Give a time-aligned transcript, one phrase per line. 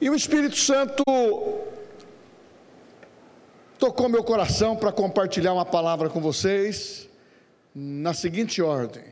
[0.00, 1.02] E o Espírito Santo
[3.78, 7.08] tocou meu coração para compartilhar uma palavra com vocês
[7.74, 9.04] na seguinte ordem: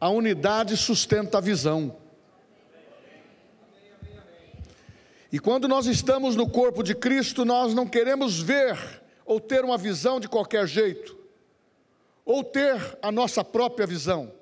[0.00, 1.96] a unidade sustenta a visão.
[5.30, 9.76] E quando nós estamos no corpo de Cristo, nós não queremos ver ou ter uma
[9.76, 11.16] visão de qualquer jeito,
[12.24, 14.32] ou ter a nossa própria visão,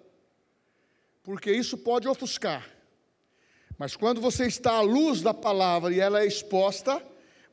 [1.24, 2.75] porque isso pode ofuscar.
[3.78, 7.02] Mas quando você está à luz da palavra e ela é exposta,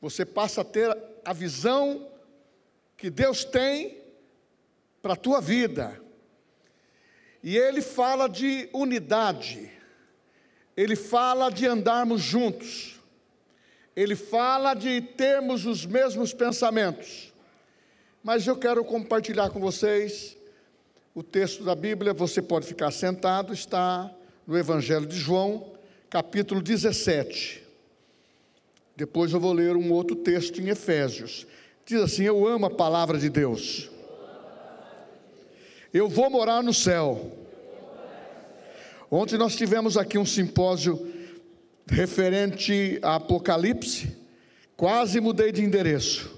[0.00, 2.08] você passa a ter a visão
[2.96, 3.98] que Deus tem
[5.02, 6.00] para a tua vida.
[7.42, 9.70] E ele fala de unidade,
[10.76, 12.94] ele fala de andarmos juntos
[13.96, 17.32] ele fala de termos os mesmos pensamentos.
[18.22, 20.36] Mas eu quero compartilhar com vocês
[21.14, 24.10] o texto da Bíblia, você pode ficar sentado, está
[24.46, 25.73] no Evangelho de João,
[26.14, 27.60] capítulo 17.
[28.94, 31.44] Depois eu vou ler um outro texto em Efésios.
[31.84, 33.90] Diz assim: Eu amo a palavra de Deus.
[35.92, 37.32] Eu vou morar no céu.
[39.10, 41.12] Ontem nós tivemos aqui um simpósio
[41.84, 44.16] referente a Apocalipse,
[44.76, 46.30] quase mudei de endereço,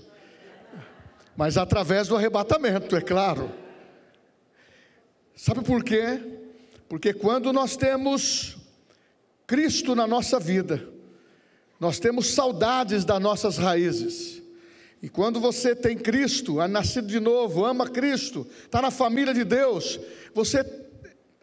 [1.37, 3.53] mas através do arrebatamento, é claro.
[5.35, 6.19] Sabe por quê?
[6.89, 8.57] Porque quando nós temos
[9.47, 10.89] Cristo na nossa vida,
[11.79, 14.43] nós temos saudades das nossas raízes.
[15.03, 19.45] E quando você tem Cristo, é nascido de novo, ama Cristo, está na família de
[19.45, 20.01] Deus,
[20.35, 20.65] você,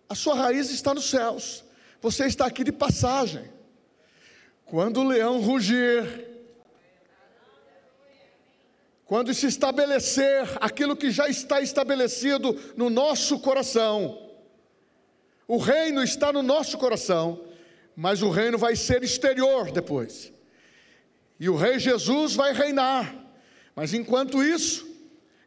[0.10, 1.64] a sua raiz está nos céus.
[2.04, 3.50] Você está aqui de passagem.
[4.66, 6.28] Quando o leão rugir,
[9.06, 14.20] quando se estabelecer aquilo que já está estabelecido no nosso coração,
[15.48, 17.40] o reino está no nosso coração,
[17.96, 20.32] mas o reino vai ser exterior depois.
[21.40, 23.16] E o rei Jesus vai reinar.
[23.76, 24.88] Mas enquanto isso,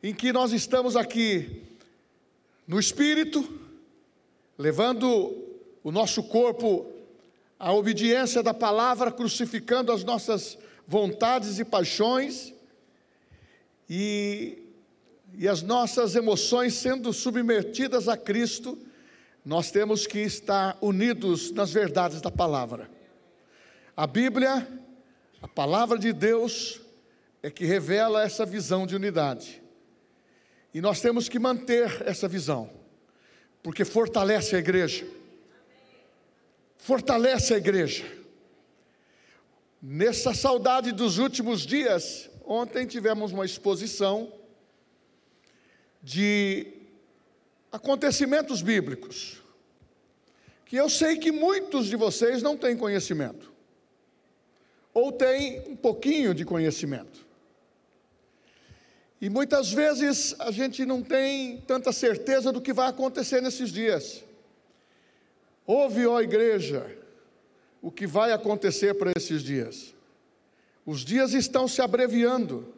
[0.03, 1.63] em que nós estamos aqui
[2.67, 3.61] no espírito,
[4.59, 5.35] levando
[5.83, 6.87] o nosso corpo
[7.59, 12.53] a obediência da palavra, crucificando as nossas vontades e paixões,
[13.89, 14.59] e,
[15.35, 18.79] e as nossas emoções sendo submetidas a Cristo,
[19.47, 22.91] nós temos que estar unidos nas verdades da palavra.
[23.97, 24.69] A Bíblia,
[25.41, 26.81] a palavra de Deus,
[27.43, 29.63] é que revela essa visão de unidade.
[30.75, 32.69] E nós temos que manter essa visão,
[33.63, 35.07] porque fortalece a igreja
[36.87, 38.05] fortalece a igreja.
[39.83, 44.33] Nessa saudade dos últimos dias, ontem tivemos uma exposição
[46.01, 46.76] de
[47.71, 49.43] acontecimentos bíblicos,
[50.65, 53.53] que eu sei que muitos de vocês não têm conhecimento,
[54.93, 57.27] ou têm um pouquinho de conhecimento.
[59.21, 64.23] E muitas vezes a gente não tem tanta certeza do que vai acontecer nesses dias.
[65.67, 66.97] Ouve, ó igreja,
[67.81, 69.95] o que vai acontecer para esses dias.
[70.85, 72.73] Os dias estão se abreviando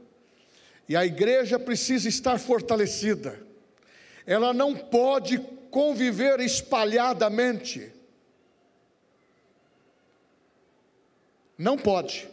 [0.89, 3.48] e a igreja precisa estar fortalecida.
[4.29, 5.39] Ela não pode
[5.71, 7.93] conviver espalhadamente.
[11.57, 12.29] Não pode.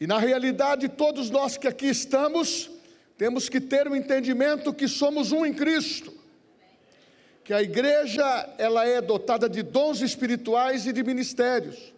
[0.00, 2.68] E na realidade, todos nós que aqui estamos,
[3.16, 6.24] temos que ter o um entendimento que somos um em Cristo
[7.44, 11.92] que a igreja ela é dotada de dons espirituais e de ministérios.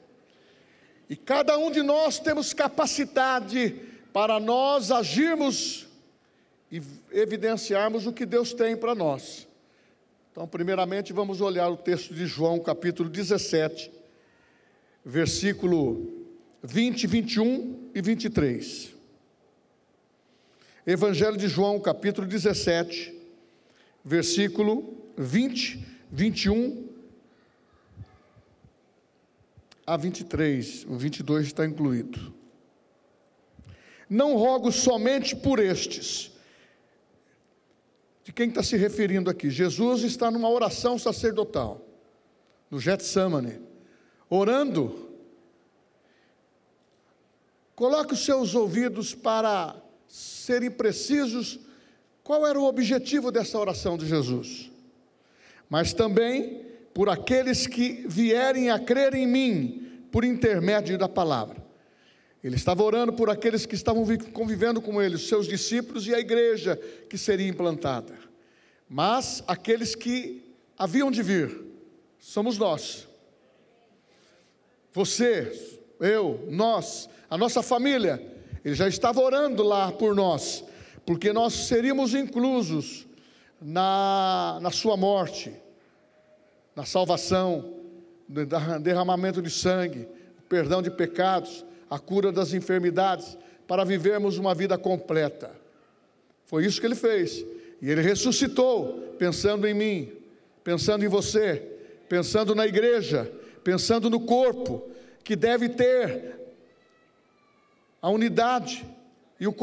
[1.09, 3.81] E cada um de nós temos capacidade
[4.13, 5.86] para nós agirmos
[6.71, 6.83] e
[7.13, 9.47] evidenciarmos o que Deus tem para nós.
[10.33, 13.91] Então, primeiramente, vamos olhar o texto de João, capítulo 17,
[15.05, 16.27] versículo
[16.63, 18.95] 20, 21 e 23.
[20.87, 23.15] Evangelho de João, capítulo 17,
[24.05, 26.87] versículo 20, 21
[29.87, 32.35] a 23, o 22 está incluído.
[34.11, 36.36] Não rogo somente por estes.
[38.27, 39.49] De quem está se referindo aqui?
[39.49, 41.81] Jesus está numa oração sacerdotal,
[42.69, 43.63] no Getsemane,
[44.29, 45.09] orando.
[47.77, 51.61] Coloque os seus ouvidos para serem precisos.
[52.25, 54.73] Qual era o objetivo dessa oração de Jesus?
[55.69, 56.65] mas também
[56.95, 61.66] por aqueles que vierem a crer em mim por intermédio da palavra.
[62.43, 66.19] Ele estava orando por aqueles que estavam convivendo com ele, os seus discípulos e a
[66.21, 66.77] igreja
[67.09, 68.15] que seria implantada.
[68.89, 70.45] Mas aqueles que
[70.79, 71.65] haviam de vir,
[72.19, 73.09] somos nós.
[74.93, 75.53] você,
[76.01, 78.23] eu, nós, a nossa família,
[78.65, 80.65] ele já estava orando lá por nós,
[81.05, 83.07] porque nós seríamos inclusos
[83.61, 85.53] na, na sua morte,
[86.75, 87.75] na salvação,
[88.83, 90.09] derramamento de sangue,
[90.49, 93.37] perdão de pecados, a cura das enfermidades,
[93.67, 95.51] para vivermos uma vida completa.
[96.45, 97.45] Foi isso que ele fez.
[97.83, 100.13] E ele ressuscitou, pensando em mim,
[100.63, 101.63] pensando em você,
[102.09, 103.31] pensando na igreja,
[103.63, 104.89] pensando no corpo,
[105.23, 106.37] que deve ter
[108.01, 108.87] a unidade
[109.41, 109.55] e o,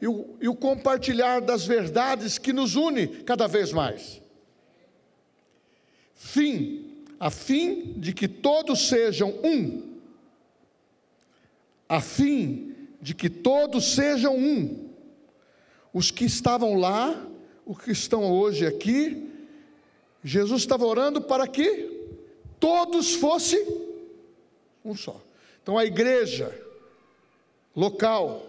[0.00, 4.20] e o, e o compartilhar das verdades que nos une cada vez mais.
[6.14, 9.91] Fim, a fim de que todos sejam um,
[11.92, 14.88] a fim de que todos sejam um.
[15.92, 17.22] Os que estavam lá,
[17.66, 19.30] os que estão hoje aqui,
[20.24, 22.16] Jesus estava orando para que
[22.58, 23.62] todos fossem
[24.82, 25.20] um só.
[25.62, 26.58] Então a igreja
[27.76, 28.42] local,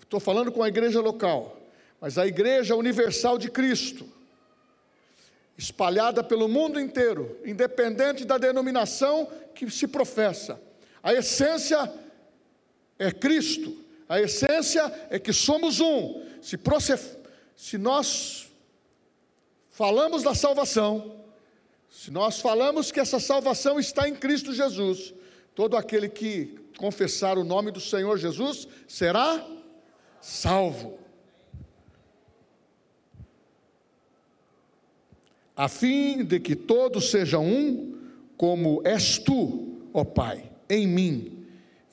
[0.00, 1.56] estou falando com a igreja local,
[2.00, 4.04] mas a igreja universal de Cristo,
[5.56, 10.60] espalhada pelo mundo inteiro, independente da denominação que se professa.
[11.04, 12.01] A essência
[13.02, 13.76] é Cristo,
[14.08, 16.22] a essência é que somos um.
[16.40, 16.56] Se,
[17.56, 18.48] se nós
[19.70, 21.16] falamos da salvação,
[21.90, 25.12] se nós falamos que essa salvação está em Cristo Jesus,
[25.54, 29.44] todo aquele que confessar o nome do Senhor Jesus será
[30.20, 30.98] salvo.
[35.56, 37.98] A fim de que todos sejam um,
[38.36, 41.42] como és tu, ó Pai, em mim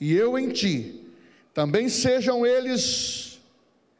[0.00, 0.99] e eu em ti,
[1.52, 3.40] também sejam eles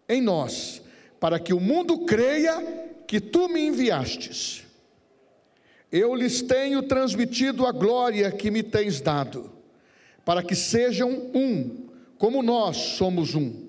[0.08, 0.82] em nós,
[1.18, 2.60] para que o mundo creia
[3.06, 4.64] que tu me enviastes.
[5.90, 9.50] Eu lhes tenho transmitido a glória que me tens dado,
[10.24, 13.68] para que sejam um, como nós somos um.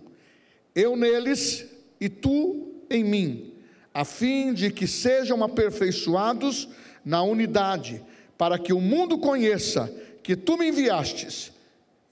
[0.76, 1.66] Eu neles
[2.00, 3.54] e tu em mim,
[3.94, 6.68] a fim de que sejam aperfeiçoados
[7.04, 8.04] na unidade,
[8.38, 9.92] para que o mundo conheça
[10.22, 11.52] que tu me enviastes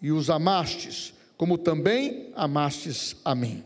[0.01, 3.63] e os amastes, como também amastes a mim.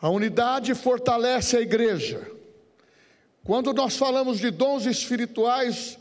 [0.00, 2.32] A unidade fortalece a igreja.
[3.44, 5.98] Quando nós falamos de dons espirituais,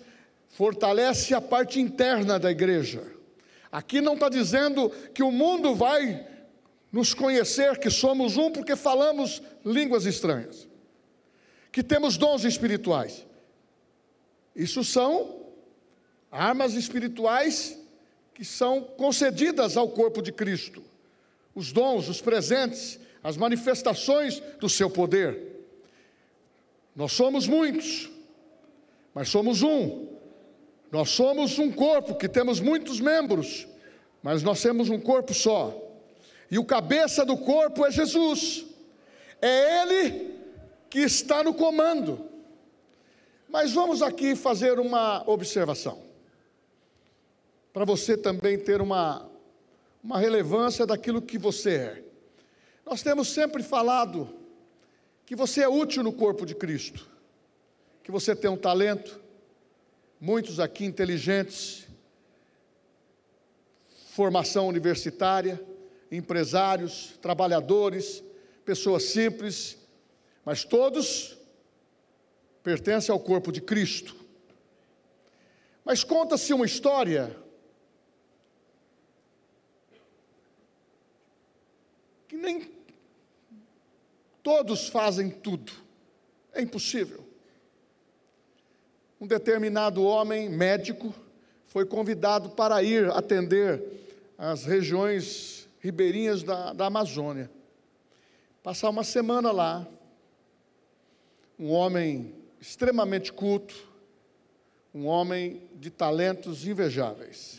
[0.47, 3.03] fortalece a parte interna da igreja.
[3.69, 6.25] Aqui não está dizendo que o mundo vai
[6.89, 10.69] nos conhecer que somos um porque falamos línguas estranhas,
[11.69, 13.27] que temos dons espirituais.
[14.55, 15.47] Isso são
[16.31, 17.77] armas espirituais
[18.39, 20.81] que são concedidas ao corpo de Cristo.
[21.53, 25.67] Os dons, os presentes, as manifestações do seu poder.
[26.95, 28.09] Nós somos muitos,
[29.13, 30.07] mas somos um.
[30.89, 33.67] Nós somos um corpo que temos muitos membros,
[34.23, 35.77] mas nós temos um corpo só.
[36.49, 38.65] E o cabeça do corpo é Jesus.
[39.41, 40.33] É Ele
[40.89, 42.25] que está no comando.
[43.49, 46.08] Mas vamos aqui fazer uma observação
[47.71, 49.29] para você também ter uma,
[50.03, 52.03] uma relevância daquilo que você é.
[52.85, 54.29] Nós temos sempre falado
[55.25, 57.07] que você é útil no corpo de Cristo,
[58.03, 59.21] que você tem um talento,
[60.19, 61.87] muitos aqui inteligentes,
[64.11, 65.63] formação universitária,
[66.11, 68.23] empresários, trabalhadores,
[68.65, 69.77] pessoas simples,
[70.43, 71.37] mas todos
[72.63, 74.15] pertencem ao corpo de Cristo.
[75.85, 77.35] Mas conta-se uma história
[82.39, 82.71] nem
[84.41, 85.71] todos fazem tudo.
[86.53, 87.23] É impossível.
[89.21, 91.13] Um determinado homem, médico,
[91.65, 93.83] foi convidado para ir atender
[94.37, 97.51] as regiões ribeirinhas da, da Amazônia.
[98.63, 99.87] Passar uma semana lá.
[101.59, 103.75] Um homem extremamente culto,
[104.93, 107.58] um homem de talentos invejáveis.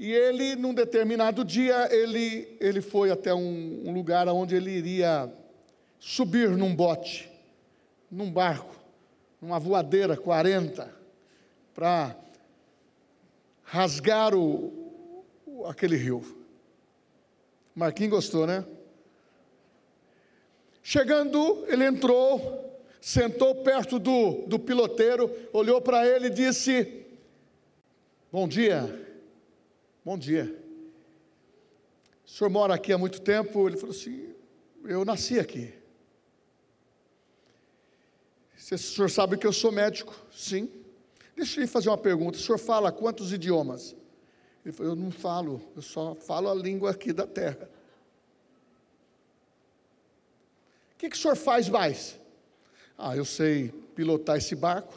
[0.00, 5.30] E ele, num determinado dia, ele, ele foi até um, um lugar onde ele iria
[5.98, 7.30] subir num bote,
[8.10, 8.74] num barco,
[9.42, 10.90] numa voadeira 40,
[11.74, 12.16] para
[13.62, 15.22] rasgar o,
[15.66, 16.24] aquele rio.
[17.74, 18.64] Marquinhos gostou, né?
[20.82, 27.04] Chegando, ele entrou, sentou perto do, do piloteiro, olhou para ele e disse:
[28.32, 29.09] Bom dia.
[30.10, 30.52] Bom dia.
[32.26, 33.68] O senhor mora aqui há muito tempo?
[33.68, 34.34] Ele falou assim:
[34.82, 35.72] Eu nasci aqui.
[38.56, 40.12] O senhor sabe que eu sou médico?
[40.32, 40.68] Sim.
[41.36, 42.36] Deixa eu lhe fazer uma pergunta.
[42.36, 43.94] O senhor fala quantos idiomas?
[44.64, 47.70] Ele falou: Eu não falo, eu só falo a língua aqui da terra.
[50.92, 52.18] O que, que o senhor faz mais?
[52.98, 54.92] Ah, eu sei pilotar esse barco,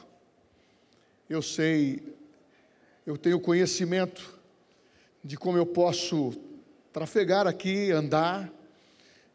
[1.30, 2.02] eu sei,
[3.06, 4.42] eu tenho conhecimento
[5.24, 6.34] de como eu posso
[6.92, 8.52] trafegar aqui, andar.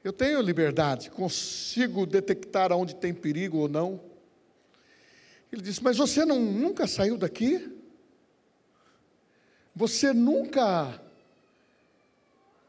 [0.04, 4.00] Eu tenho liberdade, consigo detectar onde tem perigo ou não.
[5.52, 7.75] Ele disse: Mas você não, nunca saiu daqui?
[9.75, 11.00] Você nunca,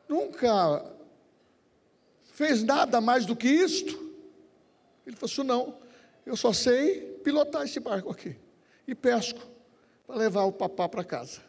[0.07, 0.85] nunca
[2.33, 3.93] fez nada mais do que isto?
[5.05, 5.75] Ele falou assim: Não,
[6.25, 8.35] eu só sei pilotar esse barco aqui
[8.88, 9.41] e pesco
[10.07, 11.49] para levar o papá para casa.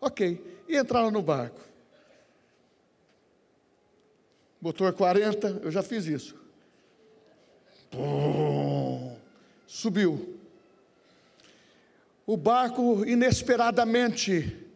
[0.00, 1.60] Ok, e entraram no barco.
[4.60, 6.36] Motor 40, eu já fiz isso.
[7.90, 9.16] Pum,
[9.66, 10.36] subiu
[12.26, 14.66] o barco inesperadamente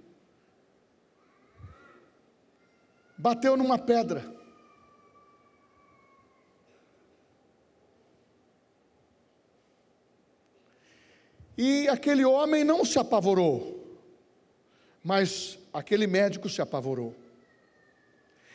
[3.19, 4.39] bateu numa pedra.
[11.59, 13.80] E aquele homem não se apavorou,
[15.03, 17.15] mas aquele médico se apavorou.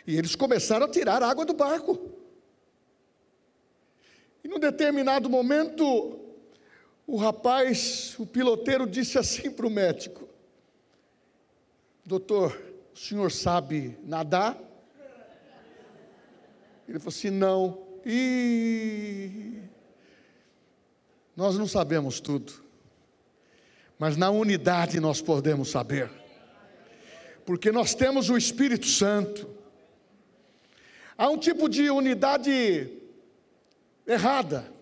[0.06, 2.12] E eles começaram a tirar água do barco.
[4.44, 6.20] E num determinado momento,
[7.08, 10.30] o rapaz, o piloteiro, disse assim para o médico:
[12.06, 12.56] Doutor,
[12.94, 14.56] o senhor sabe nadar?
[16.88, 17.84] Ele falou assim: Não.
[18.06, 19.60] E
[21.36, 22.54] nós não sabemos tudo,
[23.98, 26.10] mas na unidade nós podemos saber,
[27.46, 29.50] porque nós temos o Espírito Santo.
[31.18, 32.92] Há um tipo de unidade
[34.06, 34.76] errada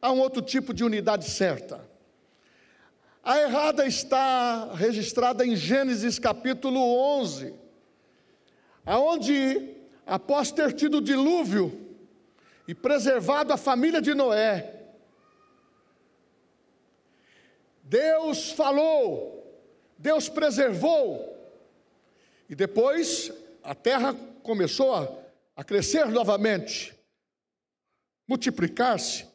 [0.00, 1.86] há um outro tipo de unidade certa.
[3.22, 6.80] A errada está registrada em Gênesis capítulo
[7.20, 7.54] 11,
[8.86, 9.76] aonde
[10.06, 11.86] após ter tido o dilúvio
[12.66, 14.74] e preservado a família de Noé,
[17.82, 19.62] Deus falou,
[19.98, 21.37] Deus preservou,
[22.48, 23.30] e depois
[23.62, 25.08] a terra começou a,
[25.54, 26.94] a crescer novamente,
[28.26, 29.26] multiplicar-se,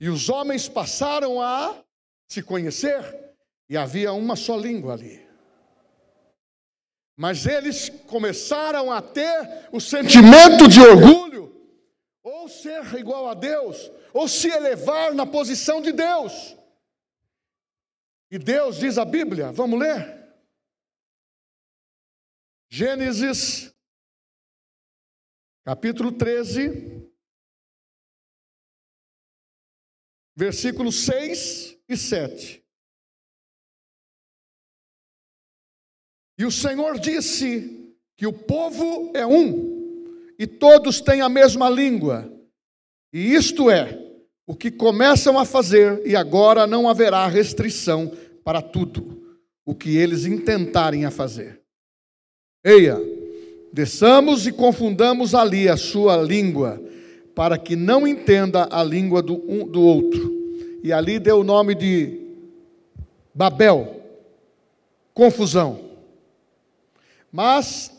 [0.00, 1.84] e os homens passaram a
[2.28, 3.34] se conhecer,
[3.68, 5.24] e havia uma só língua ali.
[7.16, 11.54] Mas eles começaram a ter o sentimento de orgulho,
[12.22, 16.56] ou ser igual a Deus, ou se elevar na posição de Deus.
[18.30, 20.19] E Deus diz a Bíblia, vamos ler?
[22.72, 23.74] Gênesis,
[25.64, 27.10] capítulo 13,
[30.36, 32.64] versículos 6 e 7.
[36.38, 42.32] E o Senhor disse que o povo é um, e todos têm a mesma língua,
[43.12, 43.98] e isto é
[44.46, 50.24] o que começam a fazer, e agora não haverá restrição para tudo o que eles
[50.24, 51.59] intentarem a fazer.
[52.62, 53.00] Eia,
[53.72, 56.78] desçamos e confundamos ali a sua língua,
[57.34, 60.30] para que não entenda a língua do, um, do outro.
[60.82, 62.20] E ali deu o nome de
[63.34, 64.02] Babel,
[65.14, 65.90] confusão.
[67.32, 67.90] Mas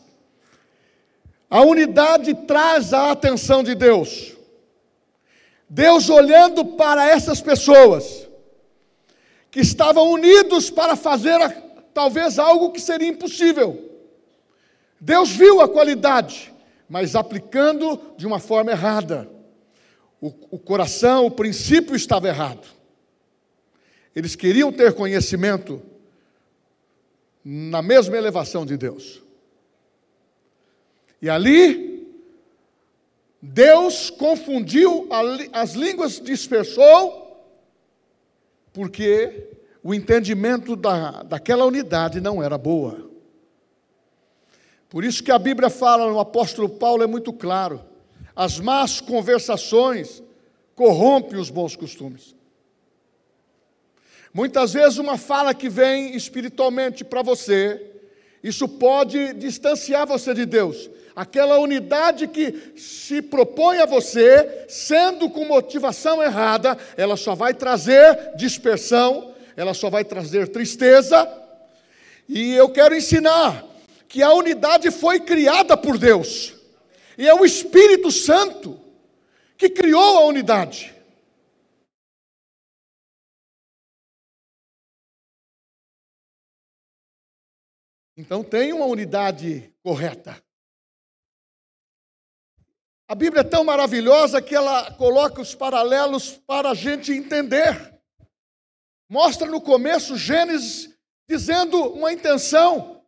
[1.50, 4.36] a unidade traz a atenção de Deus.
[5.68, 8.28] Deus olhando para essas pessoas
[9.50, 11.40] que estavam unidos para fazer
[11.92, 13.91] talvez algo que seria impossível.
[15.02, 16.52] Deus viu a qualidade
[16.92, 19.26] mas aplicando de uma forma errada.
[20.20, 22.68] O, o coração, o princípio estava errado.
[24.14, 25.80] Eles queriam ter conhecimento
[27.42, 29.22] na mesma elevação de Deus.
[31.22, 32.14] E ali,
[33.40, 35.08] Deus confundiu,
[35.50, 37.42] as línguas dispersou,
[38.70, 39.48] porque
[39.82, 43.11] o entendimento da, daquela unidade não era boa.
[44.92, 47.82] Por isso que a Bíblia fala no apóstolo Paulo é muito claro:
[48.36, 50.22] as más conversações
[50.74, 52.34] corrompem os bons costumes.
[54.34, 57.80] Muitas vezes uma fala que vem espiritualmente para você,
[58.44, 60.90] isso pode distanciar você de Deus.
[61.16, 68.36] Aquela unidade que se propõe a você, sendo com motivação errada, ela só vai trazer
[68.36, 71.26] dispersão, ela só vai trazer tristeza.
[72.28, 73.71] E eu quero ensinar
[74.12, 76.54] que a unidade foi criada por Deus.
[77.16, 78.78] E é o Espírito Santo
[79.56, 80.94] que criou a unidade.
[88.14, 90.44] Então tem uma unidade correta.
[93.08, 97.98] A Bíblia é tão maravilhosa que ela coloca os paralelos para a gente entender.
[99.08, 100.94] Mostra no começo Gênesis
[101.26, 103.01] dizendo uma intenção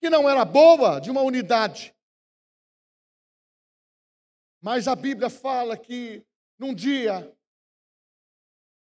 [0.00, 1.94] que não era boa de uma unidade.
[4.60, 6.24] Mas a Bíblia fala que
[6.58, 7.34] num dia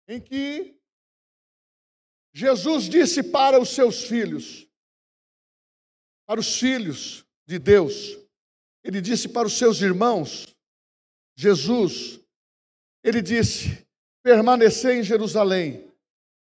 [0.08, 0.75] em que
[2.34, 4.67] Jesus disse para os seus filhos,
[6.25, 8.17] para os filhos de Deus,
[8.84, 10.48] ele disse para os seus irmãos,
[11.36, 12.20] Jesus,
[13.03, 13.88] ele disse:
[14.24, 15.91] permanecer em Jerusalém,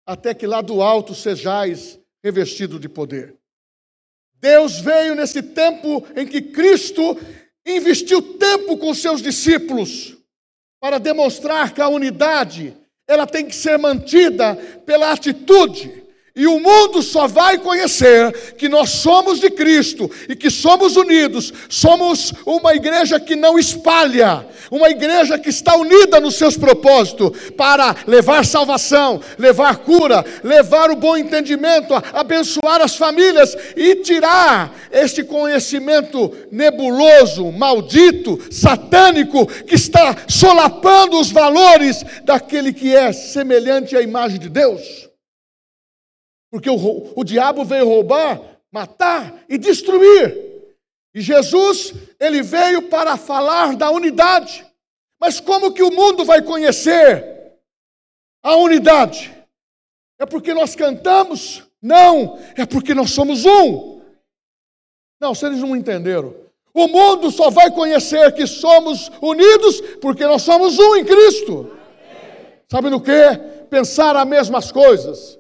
[0.05, 3.38] até que lá do alto sejais revestido de poder.
[4.39, 7.17] Deus veio nesse tempo em que Cristo
[7.65, 10.15] investiu tempo com seus discípulos
[10.79, 12.75] para demonstrar que a unidade
[13.07, 16.04] ela tem que ser mantida pela atitude
[16.35, 21.53] e o mundo só vai conhecer que nós somos de Cristo e que somos unidos,
[21.69, 27.95] somos uma igreja que não espalha, uma igreja que está unida nos seus propósitos para
[28.05, 36.33] levar salvação, levar cura, levar o bom entendimento, abençoar as famílias e tirar este conhecimento
[36.51, 44.49] nebuloso, maldito, satânico, que está solapando os valores daquele que é semelhante à imagem de
[44.49, 45.04] Deus.
[46.55, 48.39] Porque o, o diabo veio roubar,
[48.71, 50.71] matar e destruir.
[51.13, 54.65] E Jesus, ele veio para falar da unidade.
[55.19, 57.59] Mas como que o mundo vai conhecer
[58.41, 59.35] a unidade?
[60.17, 61.62] É porque nós cantamos?
[61.81, 64.00] Não, é porque nós somos um.
[65.19, 66.33] Não, vocês não entenderam.
[66.74, 71.75] O mundo só vai conhecer que somos unidos porque nós somos um em Cristo.
[72.71, 73.12] Sabe no que?
[73.69, 75.38] Pensar as mesmas coisas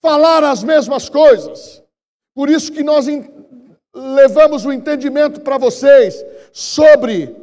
[0.00, 1.82] falar as mesmas coisas.
[2.34, 3.06] Por isso que nós
[3.94, 7.34] levamos o entendimento para vocês sobre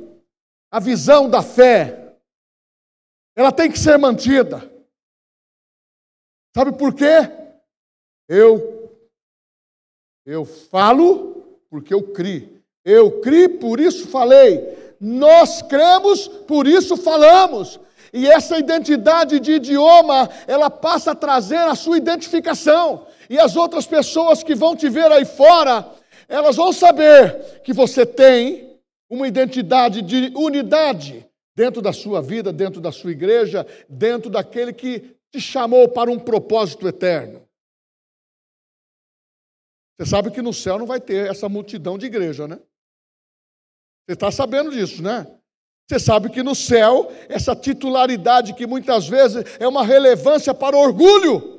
[0.71, 2.15] a visão da fé.
[3.35, 4.71] Ela tem que ser mantida.
[6.55, 7.29] Sabe por quê?
[8.29, 8.75] Eu
[10.25, 12.55] eu falo porque eu criei.
[12.83, 14.95] Eu criei, por isso falei.
[14.99, 17.79] Nós cremos, por isso falamos.
[18.13, 23.07] E essa identidade de idioma, ela passa a trazer a sua identificação.
[23.29, 25.89] E as outras pessoas que vão te ver aí fora,
[26.27, 32.81] elas vão saber que você tem uma identidade de unidade dentro da sua vida, dentro
[32.81, 37.45] da sua igreja, dentro daquele que te chamou para um propósito eterno.
[39.97, 42.59] Você sabe que no céu não vai ter essa multidão de igreja, né?
[44.05, 45.25] Você está sabendo disso, né?
[45.87, 51.55] Você sabe que no céu, essa titularidade que muitas vezes é uma relevância para orgulho.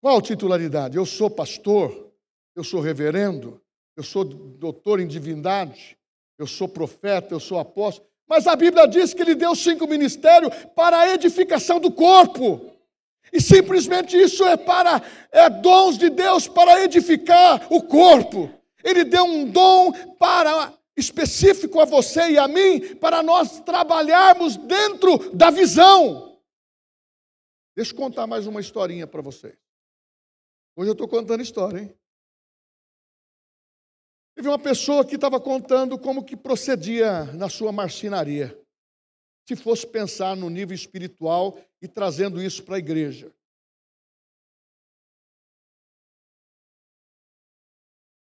[0.00, 0.96] Qual titularidade?
[0.96, 2.10] Eu sou pastor,
[2.56, 3.60] eu sou reverendo,
[3.94, 5.98] eu sou doutor em divindade,
[6.38, 8.08] eu sou profeta, eu sou apóstolo.
[8.26, 12.72] Mas a Bíblia diz que ele deu cinco ministérios para a edificação do corpo.
[13.30, 18.50] E simplesmente isso é para é dons de Deus para edificar o corpo.
[18.82, 20.72] Ele deu um dom para
[21.02, 26.40] específico a você e a mim para nós trabalharmos dentro da visão.
[27.76, 29.56] Deixa eu contar mais uma historinha para vocês.
[30.76, 31.98] Hoje eu estou contando história, hein?
[34.34, 38.58] Teve uma pessoa que estava contando como que procedia na sua marcenaria.
[39.46, 43.34] Se fosse pensar no nível espiritual e trazendo isso para a igreja.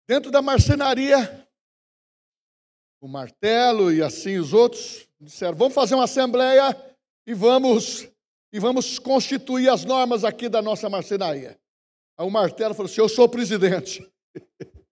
[0.08, 1.46] Dentro da marcenaria,
[2.99, 6.75] o martelo e assim os outros disseram: vamos fazer uma assembleia
[7.25, 8.07] e vamos
[8.51, 11.60] e vamos constituir as normas aqui da nossa marcenaria.
[12.17, 14.10] Aí o martelo falou assim: eu sou o presidente.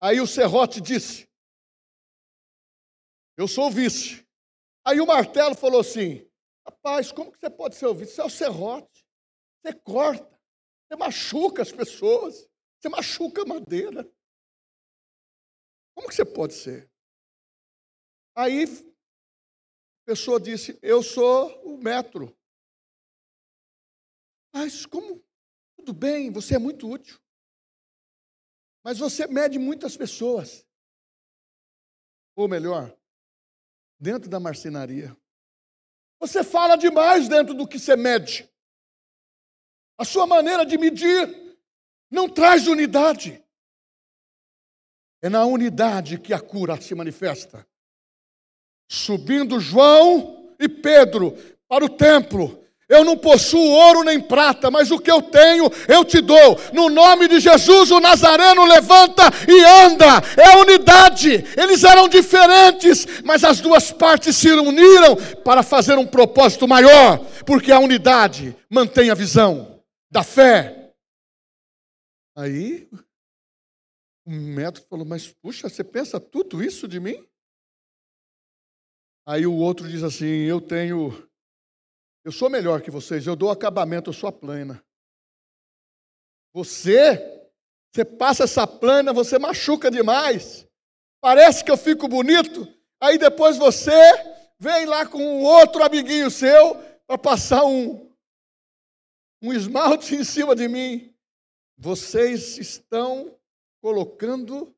[0.00, 1.28] Aí o serrote disse:
[3.36, 4.26] eu sou o vice.
[4.84, 6.28] Aí o martelo falou assim:
[6.66, 8.14] rapaz, como que você pode ser o vice?
[8.14, 9.06] Você é o serrote.
[9.64, 10.40] Você corta,
[10.88, 14.08] você machuca as pessoas, você machuca a madeira.
[15.94, 16.90] Como que você pode ser?
[18.34, 22.36] Aí a pessoa disse: Eu sou o metro.
[24.52, 25.22] Mas como?
[25.76, 27.18] Tudo bem, você é muito útil.
[28.84, 30.66] Mas você mede muitas pessoas.
[32.34, 32.96] Ou melhor,
[33.98, 35.16] dentro da marcenaria.
[36.18, 38.48] Você fala demais dentro do que você mede.
[39.98, 41.58] A sua maneira de medir
[42.10, 43.41] não traz unidade.
[45.22, 47.64] É na unidade que a cura se manifesta.
[48.90, 51.36] Subindo João e Pedro
[51.68, 56.04] para o templo, Eu não possuo ouro nem prata, mas o que eu tenho eu
[56.04, 56.60] te dou.
[56.74, 60.20] No nome de Jesus, o Nazareno levanta e anda.
[60.36, 61.42] É unidade.
[61.56, 67.72] Eles eram diferentes, mas as duas partes se uniram para fazer um propósito maior, porque
[67.72, 69.80] a unidade mantém a visão
[70.10, 70.90] da fé.
[72.36, 72.88] Aí
[74.24, 77.26] o médico falou: Mas puxa, você pensa tudo isso de mim?
[79.26, 81.10] Aí o outro diz assim: Eu tenho
[82.24, 84.82] eu sou melhor que vocês, eu dou acabamento, eu sou a plana.
[86.54, 87.50] Você,
[87.92, 90.66] você passa essa plana, você machuca demais.
[91.20, 92.66] Parece que eu fico bonito,
[93.00, 93.92] aí depois você
[94.58, 98.12] vem lá com um outro amiguinho seu para passar um,
[99.42, 101.12] um esmalte em cima de mim.
[101.76, 103.36] Vocês estão
[103.82, 104.74] colocando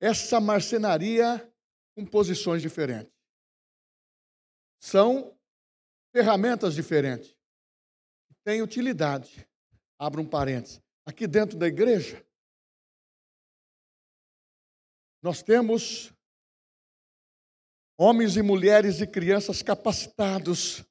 [0.00, 1.46] essa marcenaria
[1.94, 3.12] com posições diferentes.
[4.80, 5.38] São
[6.10, 7.36] ferramentas diferentes.
[8.42, 9.46] Tem utilidade.
[9.98, 10.80] Abra um parênteses.
[11.04, 12.26] Aqui dentro da igreja,
[15.22, 16.10] nós temos
[17.98, 20.82] homens e mulheres e crianças capacitados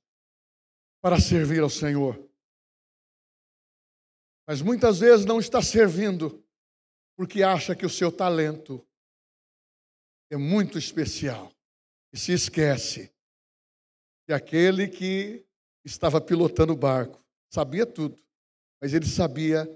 [1.01, 2.28] para servir ao Senhor.
[4.49, 6.43] Mas muitas vezes não está servindo
[7.15, 8.83] porque acha que o seu talento
[10.31, 11.51] é muito especial
[12.11, 13.13] e se esquece
[14.25, 15.45] que aquele que
[15.85, 18.19] estava pilotando o barco sabia tudo,
[18.81, 19.69] mas ele sabia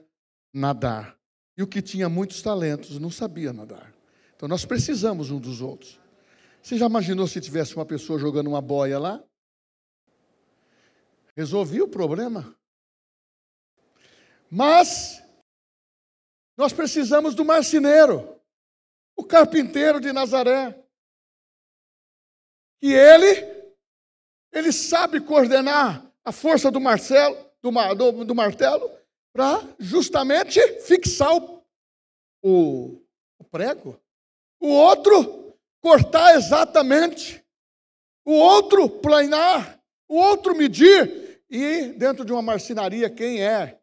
[0.51, 1.19] nadar.
[1.55, 3.93] E o que tinha muitos talentos não sabia nadar.
[4.35, 5.99] Então nós precisamos um dos outros.
[6.63, 9.23] Você já imaginou se tivesse uma pessoa jogando uma boia lá?
[11.37, 12.57] Resolvia o problema.
[14.55, 15.19] Mas
[16.55, 18.39] nós precisamos do marceneiro,
[19.17, 20.79] o carpinteiro de Nazaré.
[22.79, 23.51] E ele
[24.51, 28.95] ele sabe coordenar a força do, Marcelo, do, do, do martelo
[29.35, 31.65] para justamente fixar o,
[32.43, 33.03] o,
[33.39, 33.99] o prego.
[34.61, 37.43] O outro cortar exatamente.
[38.23, 39.81] O outro planar.
[40.07, 41.41] O outro medir.
[41.49, 43.79] E dentro de uma marcenaria, quem é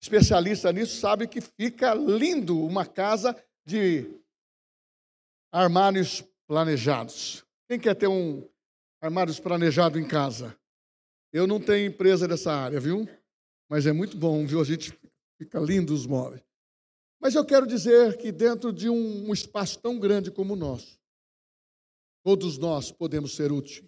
[0.00, 4.10] especialista nisso sabe que fica lindo uma casa de
[5.52, 7.44] armários planejados.
[7.68, 8.48] Quem quer ter um
[9.00, 10.56] armários planejados em casa.
[11.32, 13.08] Eu não tenho empresa dessa área, viu?
[13.68, 14.60] Mas é muito bom, viu?
[14.60, 14.96] A gente
[15.38, 16.42] fica lindo os móveis.
[17.20, 20.98] Mas eu quero dizer que dentro de um espaço tão grande como o nosso,
[22.22, 23.84] todos nós podemos ser úteis.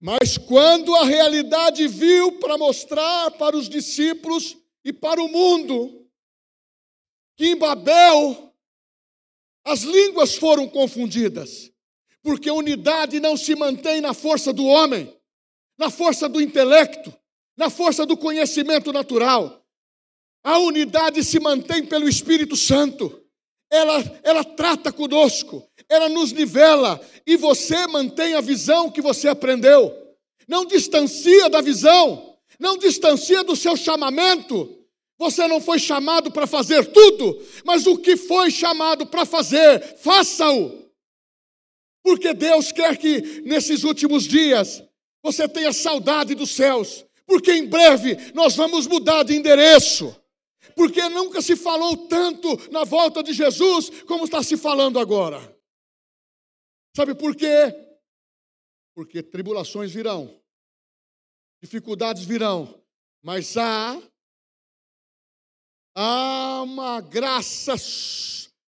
[0.00, 6.08] Mas quando a realidade viu para mostrar para os discípulos e para o mundo
[7.36, 8.54] que em Babel
[9.64, 11.70] as línguas foram confundidas,
[12.22, 15.14] porque a unidade não se mantém na força do homem,
[15.78, 17.14] na força do intelecto,
[17.56, 19.62] na força do conhecimento natural.
[20.42, 23.19] A unidade se mantém pelo Espírito Santo.
[23.70, 29.94] Ela, ela trata conosco, ela nos nivela e você mantém a visão que você aprendeu.
[30.48, 34.76] Não distancia da visão, não distancia do seu chamamento.
[35.16, 40.80] Você não foi chamado para fazer tudo, mas o que foi chamado para fazer, faça-o.
[42.02, 44.82] Porque Deus quer que nesses últimos dias
[45.22, 50.16] você tenha saudade dos céus, porque em breve nós vamos mudar de endereço.
[50.80, 55.38] Porque nunca se falou tanto na volta de Jesus como está se falando agora.
[56.96, 57.46] Sabe por quê?
[58.94, 60.34] Porque tribulações virão,
[61.62, 62.82] dificuldades virão,
[63.22, 64.00] mas há,
[65.94, 67.74] há uma graça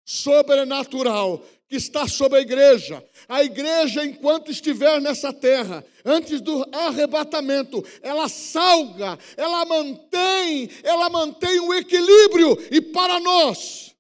[0.05, 1.41] sobrenatural
[1.71, 3.01] que está sobre a igreja.
[3.29, 11.61] A igreja, enquanto estiver nessa terra, antes do arrebatamento, ela salga, ela mantém, ela mantém
[11.61, 12.57] o equilíbrio.
[12.69, 13.95] E para nós,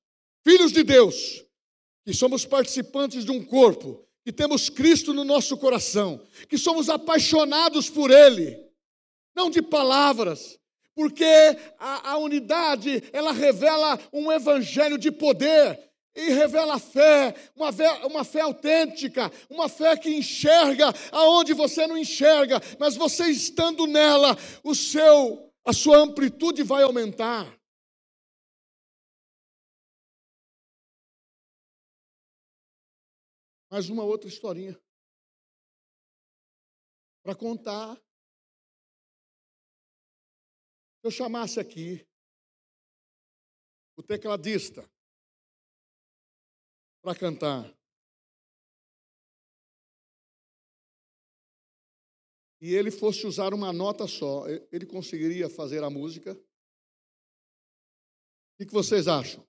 [0.45, 1.45] filhos de Deus,
[2.03, 7.89] que somos participantes de um corpo, que temos Cristo no nosso coração, que somos apaixonados
[7.89, 8.59] por Ele,
[9.33, 10.59] não de palavras,
[10.93, 11.23] porque
[11.79, 18.23] a, a unidade ela revela um evangelho de poder e revela fé, uma fé, uma
[18.23, 24.75] fé autêntica, uma fé que enxerga aonde você não enxerga, mas você estando nela, o
[24.75, 27.45] seu, a sua amplitude vai aumentar.
[33.69, 34.77] Mais uma outra historinha
[37.23, 37.95] para contar.
[40.99, 42.05] Se eu chamasse aqui
[43.95, 44.87] o tecladista
[47.01, 47.73] para cantar.
[52.61, 56.33] e ele fosse usar uma nota só, ele conseguiria fazer a música?
[58.59, 59.43] O que vocês acham?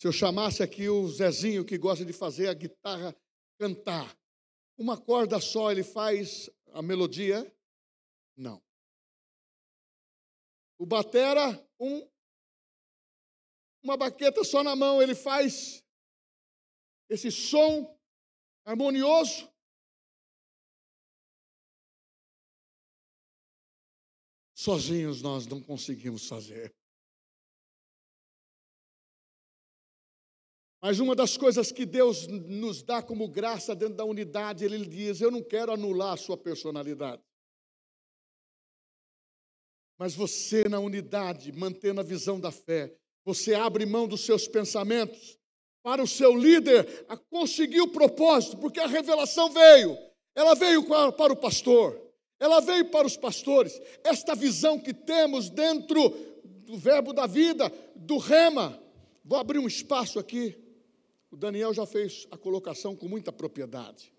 [0.00, 3.14] Se eu chamasse aqui o Zezinho, que gosta de fazer a guitarra
[3.58, 4.18] cantar,
[4.78, 7.54] uma corda só ele faz a melodia?
[8.34, 8.60] Não.
[10.78, 12.08] O batera, um,
[13.82, 15.81] uma baqueta só na mão, ele faz
[17.12, 17.94] esse som
[18.64, 19.50] harmonioso.
[24.54, 26.74] Sozinhos nós não conseguimos fazer.
[30.80, 35.20] Mas uma das coisas que Deus nos dá como graça dentro da unidade, Ele diz:
[35.20, 37.22] Eu não quero anular a sua personalidade.
[39.98, 45.38] Mas você, na unidade, mantendo a visão da fé, você abre mão dos seus pensamentos
[45.82, 49.98] para o seu líder a conseguir o propósito, porque a revelação veio.
[50.34, 52.00] Ela veio para o pastor,
[52.38, 53.80] ela veio para os pastores.
[54.02, 56.10] Esta visão que temos dentro
[56.64, 58.80] do verbo da vida, do rema.
[59.24, 60.56] Vou abrir um espaço aqui.
[61.30, 64.12] O Daniel já fez a colocação com muita propriedade.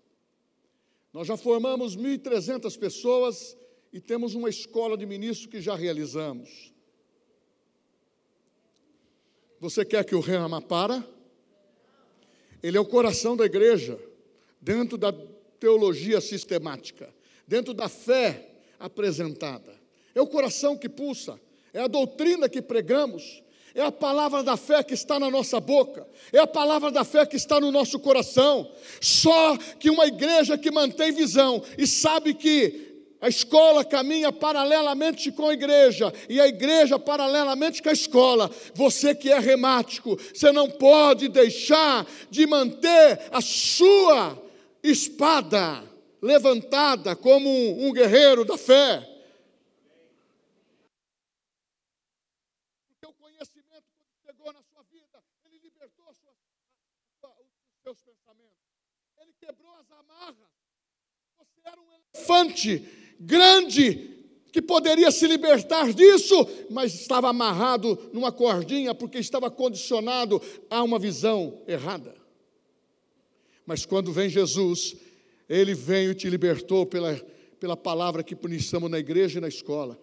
[1.12, 3.56] Nós já formamos 1.300 pessoas
[3.92, 6.72] e temos uma escola de ministros que já realizamos.
[9.60, 11.13] Você quer que o Rema para?
[12.64, 13.98] Ele é o coração da igreja,
[14.58, 15.12] dentro da
[15.60, 17.14] teologia sistemática,
[17.46, 19.78] dentro da fé apresentada.
[20.14, 21.38] É o coração que pulsa,
[21.74, 23.42] é a doutrina que pregamos,
[23.74, 27.26] é a palavra da fé que está na nossa boca, é a palavra da fé
[27.26, 28.72] que está no nosso coração.
[28.98, 32.93] Só que uma igreja que mantém visão e sabe que
[33.24, 38.50] a escola caminha paralelamente com a igreja e a igreja paralelamente com a escola.
[38.74, 44.38] Você que é remático, você não pode deixar de manter a sua
[44.82, 45.82] espada
[46.20, 49.08] levantada como um, guerreiro da fé.
[57.82, 58.58] Seus pensamentos,
[59.18, 60.50] ele quebrou as amarras.
[61.38, 62.93] Você era um elefante
[63.24, 64.10] grande
[64.52, 70.98] que poderia se libertar disso, mas estava amarrado numa cordinha porque estava condicionado a uma
[70.98, 72.14] visão errada.
[73.66, 74.94] Mas quando vem Jesus,
[75.48, 77.14] ele veio e te libertou pela,
[77.58, 79.98] pela palavra que ministramos na igreja e na escola.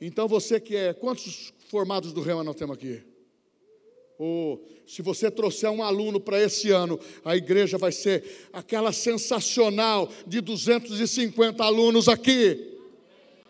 [0.00, 3.02] Então você que é, quantos formados do Rema nós temos aqui?
[4.18, 8.92] Ou oh, se você trouxer um aluno para esse ano, a igreja vai ser aquela
[8.92, 12.76] sensacional de 250 alunos aqui.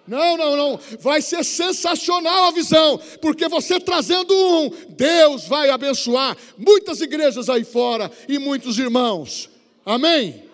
[0.06, 0.80] Não, não, não.
[1.00, 7.64] Vai ser sensacional a visão, porque você trazendo um, Deus vai abençoar muitas igrejas aí
[7.64, 9.50] fora e muitos irmãos.
[9.84, 10.30] Amém?
[10.30, 10.44] Amém?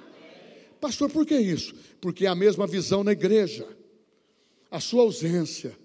[0.80, 1.74] Pastor, por que isso?
[2.00, 3.66] Porque é a mesma visão na igreja.
[4.70, 5.78] A sua ausência.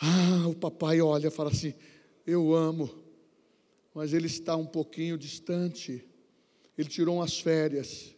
[0.00, 1.74] Ah, o papai olha e fala assim:
[2.26, 2.90] Eu amo
[3.94, 6.04] mas ele está um pouquinho distante.
[6.76, 8.14] Ele tirou umas férias.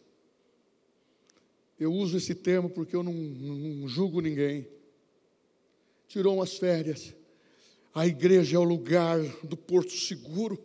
[1.79, 4.67] Eu uso esse termo porque eu não, não julgo ninguém.
[6.07, 7.15] Tirou umas férias.
[7.93, 10.61] A igreja é o lugar do porto seguro.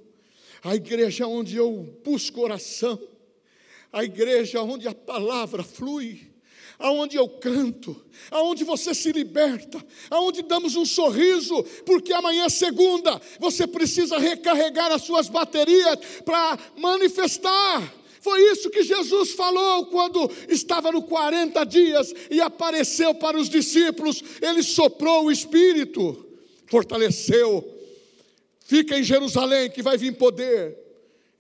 [0.63, 3.01] A igreja é onde eu busco oração.
[3.93, 6.28] A igreja é onde a palavra flui
[6.79, 13.21] aonde eu canto, aonde você se liberta, aonde damos um sorriso, porque amanhã é segunda,
[13.41, 17.95] você precisa recarregar as suas baterias para manifestar.
[18.21, 24.23] Foi isso que Jesus falou quando estava no 40 dias e apareceu para os discípulos.
[24.43, 26.27] Ele soprou o Espírito,
[26.67, 27.77] fortaleceu.
[28.61, 30.77] Fica em Jerusalém que vai vir poder.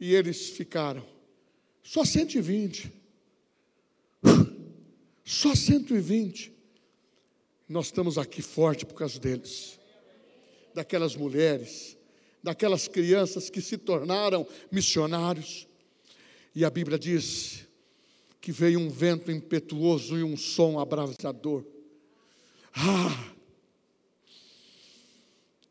[0.01, 1.05] E eles ficaram.
[1.83, 2.97] Só 120.
[5.29, 6.51] Só 120.
[7.69, 9.79] Nós estamos aqui forte por causa deles.
[10.75, 11.99] Daquelas mulheres,
[12.43, 15.69] daquelas crianças que se tornaram missionários.
[16.55, 17.69] E a Bíblia diz
[18.41, 21.62] que veio um vento impetuoso e um som abrasador.
[22.73, 23.35] Ah!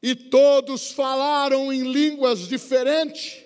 [0.03, 3.43] E todos falaram em línguas diferentes,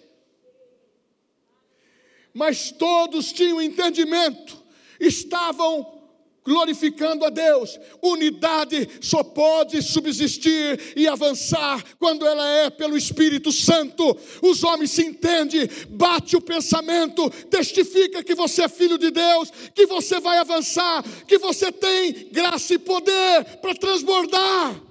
[2.33, 4.61] mas todos tinham entendimento,
[4.99, 6.00] estavam
[6.43, 7.79] glorificando a Deus.
[8.01, 14.17] Unidade só pode subsistir e avançar quando ela é pelo Espírito Santo.
[14.41, 19.85] Os homens se entendem, bate o pensamento, testifica que você é filho de Deus, que
[19.85, 24.81] você vai avançar, que você tem graça e poder para transbordar.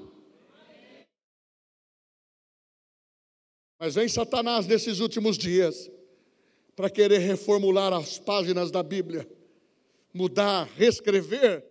[3.78, 5.90] Mas vem Satanás nesses últimos dias
[6.76, 9.26] para querer reformular as páginas da Bíblia
[10.12, 11.64] mudar, reescrever,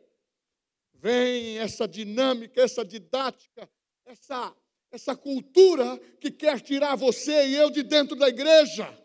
[0.94, 3.70] vem essa dinâmica, essa didática,
[4.06, 4.56] essa,
[4.92, 8.98] essa cultura que quer tirar você e eu de dentro da igreja.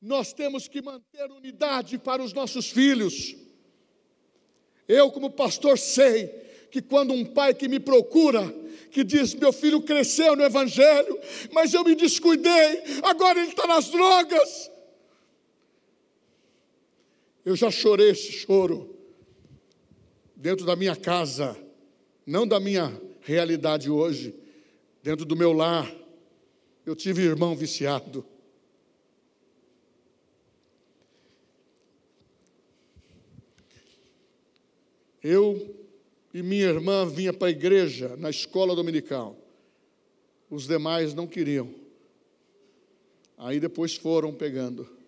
[0.00, 3.36] Nós temos que manter unidade para os nossos filhos.
[4.88, 6.26] Eu, como pastor, sei
[6.70, 8.42] que quando um pai que me procura,
[8.90, 11.18] que diz: Meu filho cresceu no Evangelho,
[11.52, 14.70] mas eu me descuidei, agora ele está nas drogas.
[17.44, 18.94] Eu já chorei esse choro
[20.36, 21.56] dentro da minha casa,
[22.26, 24.34] não da minha realidade hoje,
[25.02, 25.90] dentro do meu lar.
[26.84, 28.24] Eu tive irmão viciado.
[35.22, 35.76] Eu
[36.32, 39.36] e minha irmã vinha para a igreja na escola dominical.
[40.50, 41.72] Os demais não queriam.
[43.36, 44.99] Aí depois foram pegando.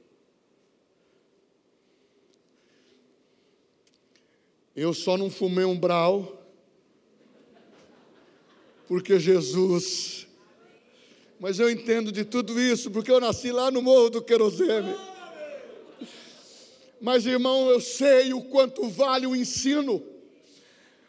[4.74, 6.42] Eu só não fumei um brau
[8.88, 10.26] porque Jesus.
[11.38, 14.94] Mas eu entendo de tudo isso porque eu nasci lá no Morro do Querosene.
[17.00, 20.02] Mas, irmão, eu sei o quanto vale o ensino,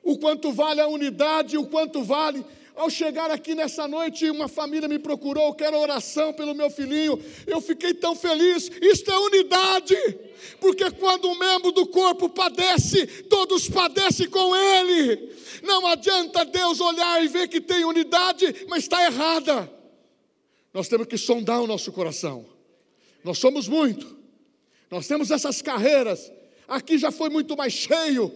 [0.02, 2.43] o quanto vale a unidade, o quanto vale.
[2.75, 7.23] Ao chegar aqui nessa noite, uma família me procurou, quero oração pelo meu filhinho.
[7.45, 8.69] Eu fiquei tão feliz.
[8.81, 9.95] Isto é unidade,
[10.59, 15.36] porque quando um membro do corpo padece, todos padecem com ele.
[15.62, 19.71] Não adianta Deus olhar e ver que tem unidade, mas está errada.
[20.73, 22.43] Nós temos que sondar o nosso coração.
[23.23, 24.17] Nós somos muito.
[24.89, 26.31] Nós temos essas carreiras.
[26.67, 28.33] Aqui já foi muito mais cheio,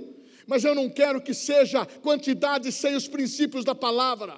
[0.48, 4.36] mas eu não quero que seja quantidade sem os princípios da palavra.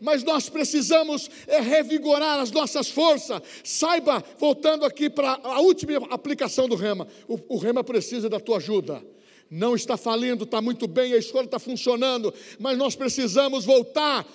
[0.00, 3.42] Mas nós precisamos é, revigorar as nossas forças.
[3.64, 8.58] Saiba, voltando aqui para a última aplicação do rema, o, o rema precisa da tua
[8.58, 9.02] ajuda
[9.50, 14.26] não está falindo, está muito bem, a escola está funcionando, mas nós precisamos voltar,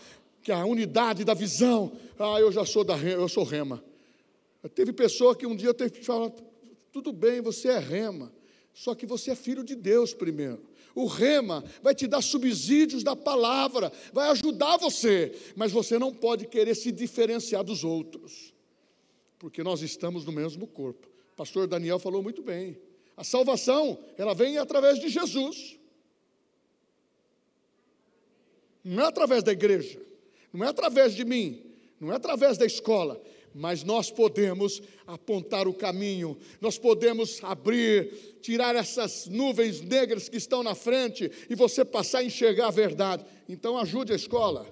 [0.41, 1.93] que a unidade da visão.
[2.19, 3.84] Ah, eu já sou da eu sou rema.
[4.76, 6.32] Teve pessoa que um dia teve que falar,
[6.91, 8.32] tudo bem, você é rema,
[8.73, 10.62] só que você é filho de Deus primeiro.
[10.95, 16.47] O rema vai te dar subsídios da palavra, vai ajudar você, mas você não pode
[16.47, 18.53] querer se diferenciar dos outros,
[19.39, 21.08] porque nós estamos no mesmo corpo.
[21.34, 22.77] O pastor Daniel falou muito bem.
[23.17, 25.79] A salvação, ela vem através de Jesus.
[28.84, 29.99] Não é através da igreja,
[30.51, 31.63] não é através de mim,
[31.99, 33.21] não é através da escola,
[33.53, 40.63] mas nós podemos apontar o caminho, nós podemos abrir, tirar essas nuvens negras que estão
[40.63, 43.25] na frente e você passar a enxergar a verdade.
[43.47, 44.65] Então ajude a escola.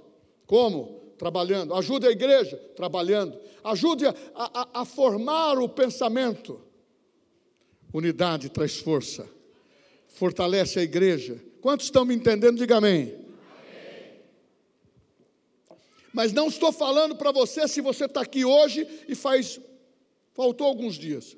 [0.45, 1.01] Como?
[1.17, 1.73] Trabalhando.
[1.75, 2.57] Ajude a igreja?
[2.75, 3.37] Trabalhando.
[3.63, 6.59] Ajude a, a, a formar o pensamento.
[7.93, 9.29] Unidade traz força,
[10.07, 11.39] fortalece a igreja.
[11.59, 12.57] Quantos estão me entendendo?
[12.57, 13.20] Diga amém.
[16.13, 19.59] Mas não estou falando para você se você está aqui hoje e faz.
[20.33, 21.37] Faltou alguns dias.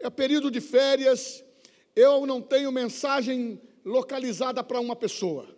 [0.00, 1.44] É período de férias,
[1.94, 5.48] eu não tenho mensagem localizada para uma pessoa.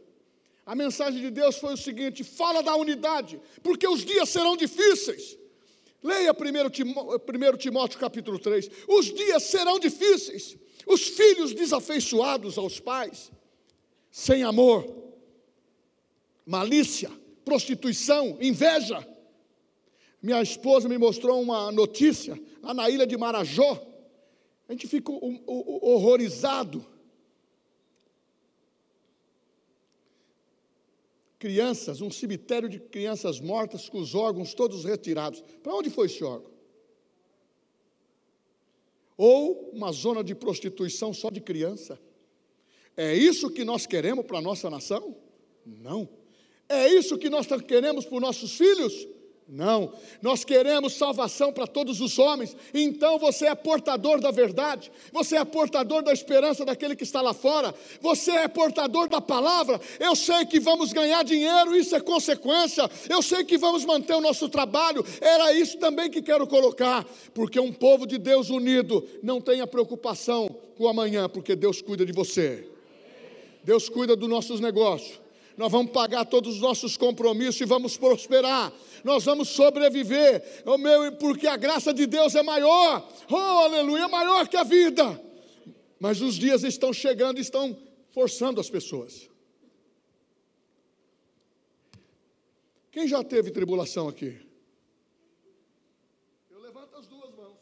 [0.64, 5.38] A mensagem de Deus foi o seguinte: fala da unidade, porque os dias serão difíceis.
[6.02, 8.70] Leia 1 Timóteo, Timóteo capítulo 3.
[8.86, 13.32] Os dias serão difíceis, os filhos desafeiçoados aos pais,
[14.10, 14.86] sem amor,
[16.44, 17.10] malícia
[17.46, 19.06] prostituição, inveja.
[20.20, 23.80] Minha esposa me mostrou uma notícia lá na ilha de Marajó.
[24.68, 26.84] A gente fica horrorizado.
[31.38, 35.40] Crianças, um cemitério de crianças mortas com os órgãos todos retirados.
[35.62, 36.50] Para onde foi esse órgão?
[39.16, 41.96] Ou uma zona de prostituição só de criança?
[42.96, 45.14] É isso que nós queremos para a nossa nação?
[45.64, 46.25] Não.
[46.68, 49.06] É isso que nós queremos para os nossos filhos?
[49.48, 55.36] Não, nós queremos salvação para todos os homens, então você é portador da verdade, você
[55.36, 59.80] é portador da esperança daquele que está lá fora, você é portador da palavra.
[60.00, 64.20] Eu sei que vamos ganhar dinheiro, isso é consequência, eu sei que vamos manter o
[64.20, 69.40] nosso trabalho, era isso também que quero colocar, porque um povo de Deus unido não
[69.40, 72.68] tenha preocupação com o amanhã, porque Deus cuida de você,
[73.62, 75.24] Deus cuida dos nossos negócios
[75.56, 81.12] nós vamos pagar todos os nossos compromissos e vamos prosperar, nós vamos sobreviver, oh meu,
[81.12, 85.20] porque a graça de Deus é maior, oh aleluia, é maior que a vida.
[85.98, 87.76] Mas os dias estão chegando e estão
[88.10, 89.28] forçando as pessoas.
[92.90, 94.38] Quem já teve tribulação aqui?
[96.50, 97.58] Eu levanto as duas mãos.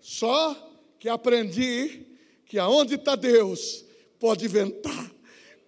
[0.00, 0.54] Só
[0.98, 2.06] que aprendi
[2.46, 3.84] que aonde está Deus,
[4.18, 5.09] pode ventar,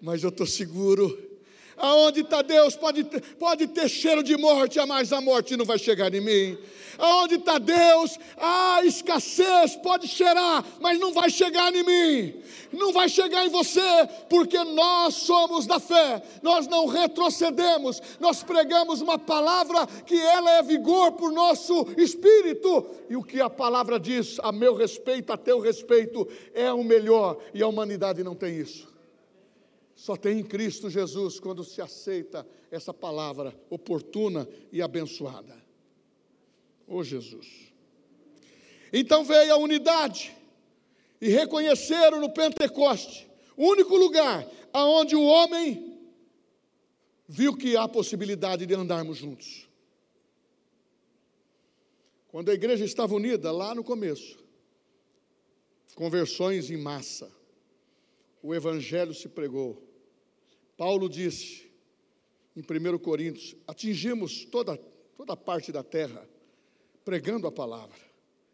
[0.03, 1.31] mas eu estou seguro.
[1.77, 3.03] Aonde está Deus, pode,
[3.39, 6.59] pode ter cheiro de morte, mas a morte não vai chegar em mim.
[6.99, 13.09] Aonde está Deus, a escassez pode cheirar, mas não vai chegar em mim, não vai
[13.09, 13.81] chegar em você,
[14.29, 20.63] porque nós somos da fé, nós não retrocedemos, nós pregamos uma palavra que ela é
[20.63, 25.37] vigor para o nosso espírito, e o que a palavra diz a meu respeito, a
[25.39, 28.92] teu respeito, é o melhor, e a humanidade não tem isso.
[30.03, 35.57] Só tem em Cristo Jesus quando se aceita essa palavra oportuna e abençoada.
[36.89, 37.73] Oh Jesus.
[38.93, 40.37] Então veio a unidade
[41.21, 46.01] e reconheceram no Pentecoste, o único lugar aonde o homem
[47.29, 49.69] viu que há possibilidade de andarmos juntos.
[52.27, 54.37] Quando a igreja estava unida, lá no começo,
[55.95, 57.31] conversões em massa,
[58.43, 59.92] o evangelho se pregou.
[60.83, 61.71] Paulo disse
[62.57, 64.77] em 1 Coríntios: atingimos toda,
[65.17, 66.29] toda parte da terra
[67.05, 68.01] pregando a palavra.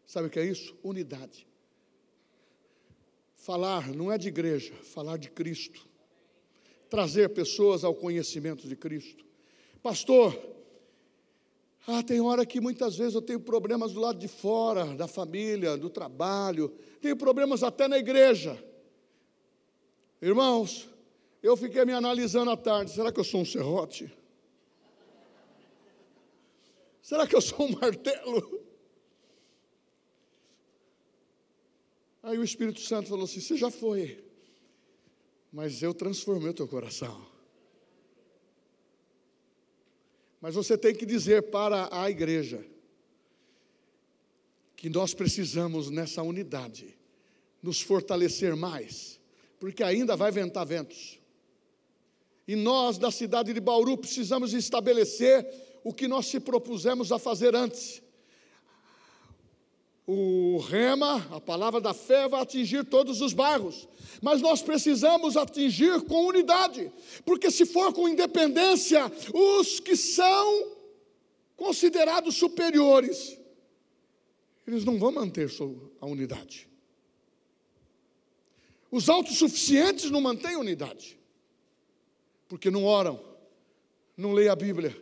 [0.05, 0.77] Sabe o que é isso?
[0.83, 1.47] Unidade.
[3.33, 5.87] Falar não é de igreja, falar de Cristo.
[6.87, 9.25] Trazer pessoas ao conhecimento de Cristo.
[9.81, 10.39] Pastor,
[11.87, 15.75] ah, tem hora que muitas vezes eu tenho problemas do lado de fora, da família,
[15.75, 16.69] do trabalho,
[17.01, 18.63] tenho problemas até na igreja.
[20.21, 20.87] Irmãos,
[21.41, 24.13] eu fiquei me analisando à tarde, será que eu sou um serrote?
[27.01, 28.59] Será que eu sou um martelo?
[32.21, 34.23] Aí o Espírito Santo falou assim: Você já foi,
[35.51, 37.27] mas eu transformei o teu coração.
[40.41, 42.65] Mas você tem que dizer para a igreja
[44.75, 46.97] que nós precisamos nessa unidade
[47.61, 49.19] nos fortalecer mais,
[49.59, 51.18] porque ainda vai ventar ventos.
[52.49, 55.47] E nós da cidade de Bauru precisamos estabelecer
[55.83, 58.01] o que nós se propusemos a fazer antes.
[60.07, 63.87] O rema, a palavra da fé, vai atingir todos os bairros,
[64.19, 66.91] mas nós precisamos atingir com unidade,
[67.23, 70.71] porque se for com independência, os que são
[71.55, 73.37] considerados superiores,
[74.65, 75.51] eles não vão manter
[76.01, 76.67] a unidade.
[78.89, 81.18] Os autossuficientes não mantêm unidade,
[82.49, 83.23] porque não oram,
[84.17, 84.99] não leem a Bíblia,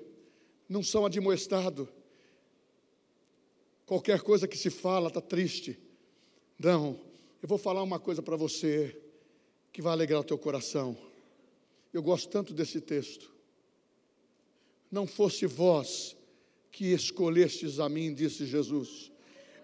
[0.67, 1.87] não são admoestados.
[3.85, 5.79] Qualquer coisa que se fala está triste.
[6.59, 6.99] Não,
[7.41, 9.01] eu vou falar uma coisa para você
[9.71, 10.97] que vai alegrar o teu coração.
[11.93, 13.31] Eu gosto tanto desse texto.
[14.91, 16.17] Não fosse vós
[16.69, 19.09] que escolhestes a mim, disse Jesus,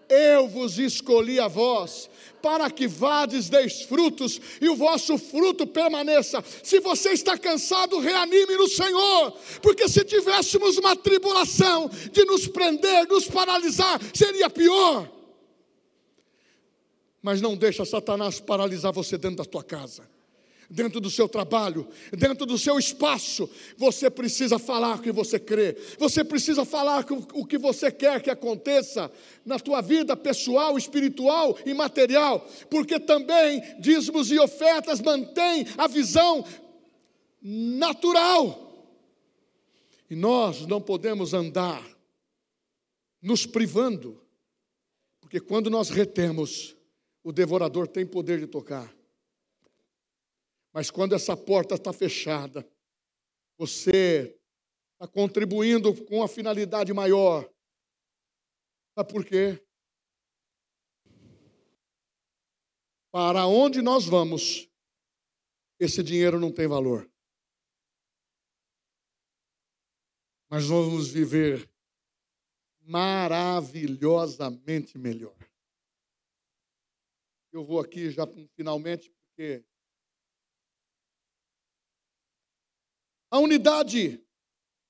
[0.08, 2.10] eu vos escolhi a vós,
[2.42, 6.44] para que vades, deis frutos, e o vosso fruto permaneça.
[6.62, 9.32] Se você está cansado, reanime no Senhor,
[9.62, 15.10] porque se tivéssemos uma tribulação de nos prender, nos paralisar, seria pior.
[17.22, 20.14] Mas não deixa Satanás paralisar você dentro da tua casa
[20.70, 21.86] dentro do seu trabalho,
[22.16, 27.46] dentro do seu espaço, você precisa falar o que você crê, você precisa falar o
[27.46, 29.10] que você quer que aconteça
[29.44, 36.44] na tua vida pessoal, espiritual e material, porque também dízimos e ofertas mantêm a visão
[37.40, 38.64] natural.
[40.08, 41.82] E nós não podemos andar
[43.20, 44.20] nos privando,
[45.20, 46.76] porque quando nós retemos,
[47.22, 48.94] o devorador tem poder de tocar.
[50.74, 52.68] Mas quando essa porta está fechada,
[53.56, 54.36] você
[54.94, 57.48] está contribuindo com uma finalidade maior.
[58.98, 59.64] Sabe por quê?
[63.12, 64.68] Para onde nós vamos,
[65.78, 67.08] esse dinheiro não tem valor.
[70.50, 71.70] Mas nós vamos viver
[72.80, 75.38] maravilhosamente melhor.
[77.52, 79.64] Eu vou aqui já finalmente, porque
[83.34, 84.24] A unidade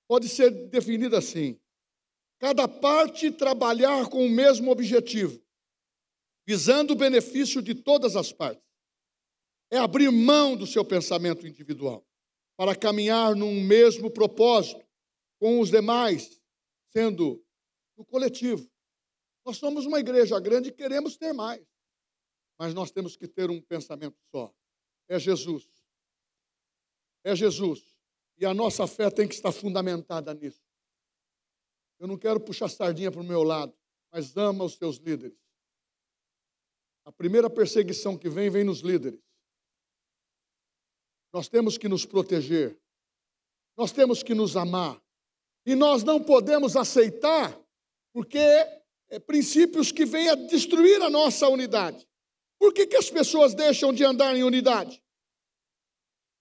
[0.07, 1.59] pode ser definida assim:
[2.39, 5.43] cada parte trabalhar com o mesmo objetivo,
[6.47, 8.63] visando o benefício de todas as partes.
[9.71, 12.07] É abrir mão do seu pensamento individual
[12.55, 14.87] para caminhar num mesmo propósito
[15.41, 16.39] com os demais,
[16.91, 17.43] sendo
[17.97, 18.71] no coletivo.
[19.43, 21.67] Nós somos uma igreja grande e queremos ter mais,
[22.59, 24.55] mas nós temos que ter um pensamento só:
[25.09, 25.67] é Jesus.
[27.25, 27.94] É Jesus.
[28.37, 30.63] E a nossa fé tem que estar fundamentada nisso.
[31.99, 33.75] Eu não quero puxar sardinha para o meu lado,
[34.13, 35.39] mas ama os seus líderes.
[37.05, 39.21] A primeira perseguição que vem, vem nos líderes.
[41.33, 42.79] Nós temos que nos proteger.
[43.77, 45.01] Nós temos que nos amar.
[45.67, 47.59] E nós não podemos aceitar,
[48.13, 48.39] porque
[49.09, 52.07] é princípios que vêm a destruir a nossa unidade.
[52.59, 55.03] Por que, que as pessoas deixam de andar em unidade?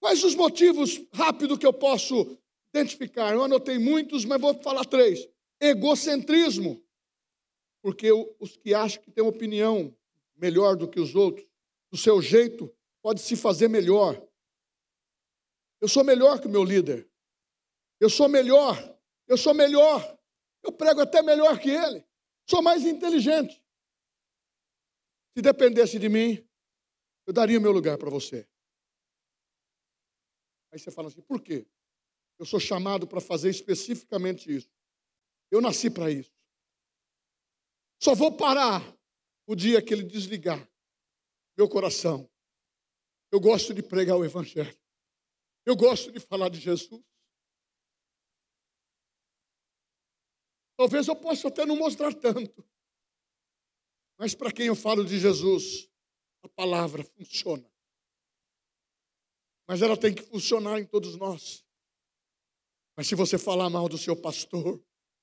[0.04, 2.36] Quais os motivos rápido que eu posso
[2.74, 3.32] identificar?
[3.32, 5.26] Eu anotei muitos, mas vou falar três.
[5.58, 6.84] Egocentrismo.
[7.80, 9.96] Porque os que acham que têm opinião
[10.36, 11.48] melhor do que os outros,
[11.90, 14.22] do seu jeito, pode se fazer melhor.
[15.80, 17.08] Eu sou melhor que o meu líder.
[17.98, 18.76] Eu sou melhor.
[19.26, 20.18] Eu sou melhor.
[20.62, 22.04] Eu prego até melhor que ele.
[22.46, 23.58] Sou mais inteligente.
[25.34, 26.46] Se dependesse de mim,
[27.26, 28.46] eu daria o meu lugar para você.
[30.74, 31.64] Aí você fala assim: por quê?
[32.36, 34.68] Eu sou chamado para fazer especificamente isso.
[35.48, 36.34] Eu nasci para isso.
[38.02, 38.82] Só vou parar
[39.46, 40.68] o dia que ele desligar
[41.56, 42.28] meu coração.
[43.30, 44.76] Eu gosto de pregar o Evangelho.
[45.64, 47.04] Eu gosto de falar de Jesus.
[50.76, 52.68] Talvez eu possa até não mostrar tanto.
[54.18, 55.88] Mas para quem eu falo de Jesus,
[56.42, 57.73] a palavra funciona.
[59.66, 61.64] Mas ela tem que funcionar em todos nós.
[62.96, 64.78] Mas se você falar mal do seu pastor,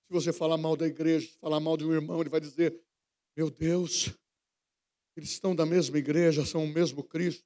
[0.07, 2.77] se você falar mal da igreja, falar mal de um irmão, ele vai dizer:
[3.35, 4.09] Meu Deus,
[5.15, 7.45] eles estão da mesma igreja, são o mesmo Cristo.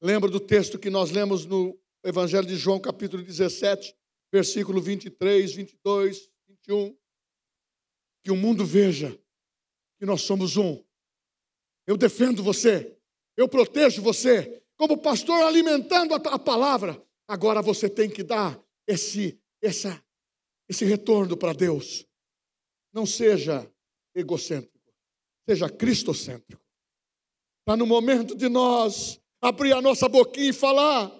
[0.00, 3.94] Lembra do texto que nós lemos no Evangelho de João, capítulo 17,
[4.32, 6.96] versículo 23, 22, 21?
[8.22, 9.18] Que o mundo veja
[9.98, 10.82] que nós somos um.
[11.86, 12.96] Eu defendo você,
[13.36, 16.98] eu protejo você, como pastor alimentando a, palavra.
[17.28, 20.02] Agora você tem que dar esse, essa,
[20.66, 22.06] esse retorno para Deus.
[22.90, 23.70] Não seja
[24.14, 24.90] egocêntrico,
[25.46, 26.62] seja cristocêntrico.
[27.60, 31.12] Está no momento de nós abrir a nossa boquinha e falar: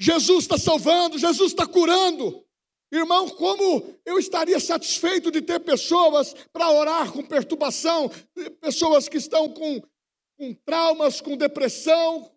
[0.00, 2.44] Jesus está salvando, Jesus está curando.
[2.90, 8.10] Irmão, como eu estaria satisfeito de ter pessoas para orar com perturbação,
[8.60, 9.80] pessoas que estão com,
[10.36, 12.28] com traumas, com depressão,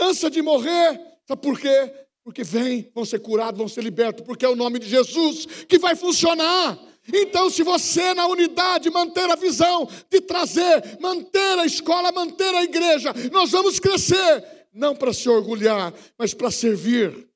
[0.00, 1.00] ânsia de morrer.
[1.26, 2.06] Sabe por quê?
[2.24, 5.78] Porque vêm, vão ser curados, vão ser libertos, porque é o nome de Jesus que
[5.78, 6.78] vai funcionar.
[7.12, 12.62] Então, se você na unidade manter a visão de trazer, manter a escola, manter a
[12.62, 17.28] igreja, nós vamos crescer, não para se orgulhar, mas para servir.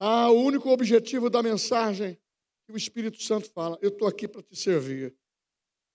[0.00, 2.18] Ah, o único objetivo da mensagem
[2.66, 5.14] que o Espírito Santo fala, eu estou aqui para te servir.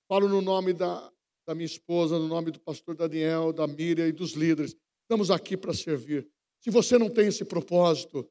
[0.08, 1.12] Falo no nome da,
[1.50, 4.78] da minha esposa, no nome do pastor Daniel, da Miriam e dos líderes.
[5.02, 6.30] Estamos aqui para servir.
[6.60, 8.30] Se você não tem esse propósito,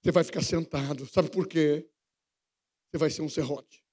[0.00, 1.04] você vai ficar sentado.
[1.08, 1.86] Sabe por quê?
[2.90, 3.84] Você vai ser um serrote.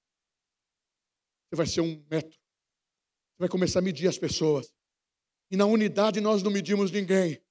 [1.50, 2.40] Você vai ser um metro.
[3.34, 4.74] Você vai começar a medir as pessoas.
[5.52, 7.44] E na unidade nós não medimos ninguém.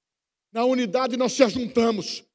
[0.51, 2.25] Na unidade nós se ajuntamos.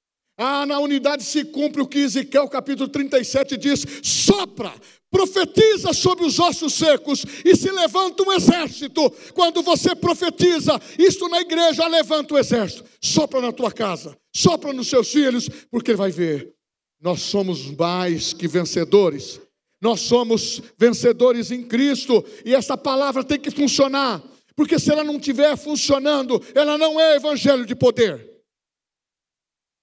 [0.43, 4.73] Ah, na unidade se cumpre o que Ezequiel capítulo 37 diz: sopra,
[5.11, 9.11] profetiza sobre os ossos secos e se levanta um exército.
[9.35, 12.87] Quando você profetiza, isto na igreja levanta o exército.
[13.03, 16.55] Sopra na tua casa, sopra nos seus filhos, porque ele vai ver.
[17.03, 19.39] Nós somos mais que vencedores.
[19.79, 24.23] Nós somos vencedores em Cristo e essa palavra tem que funcionar,
[24.57, 28.30] porque se ela não estiver funcionando, ela não é evangelho de poder.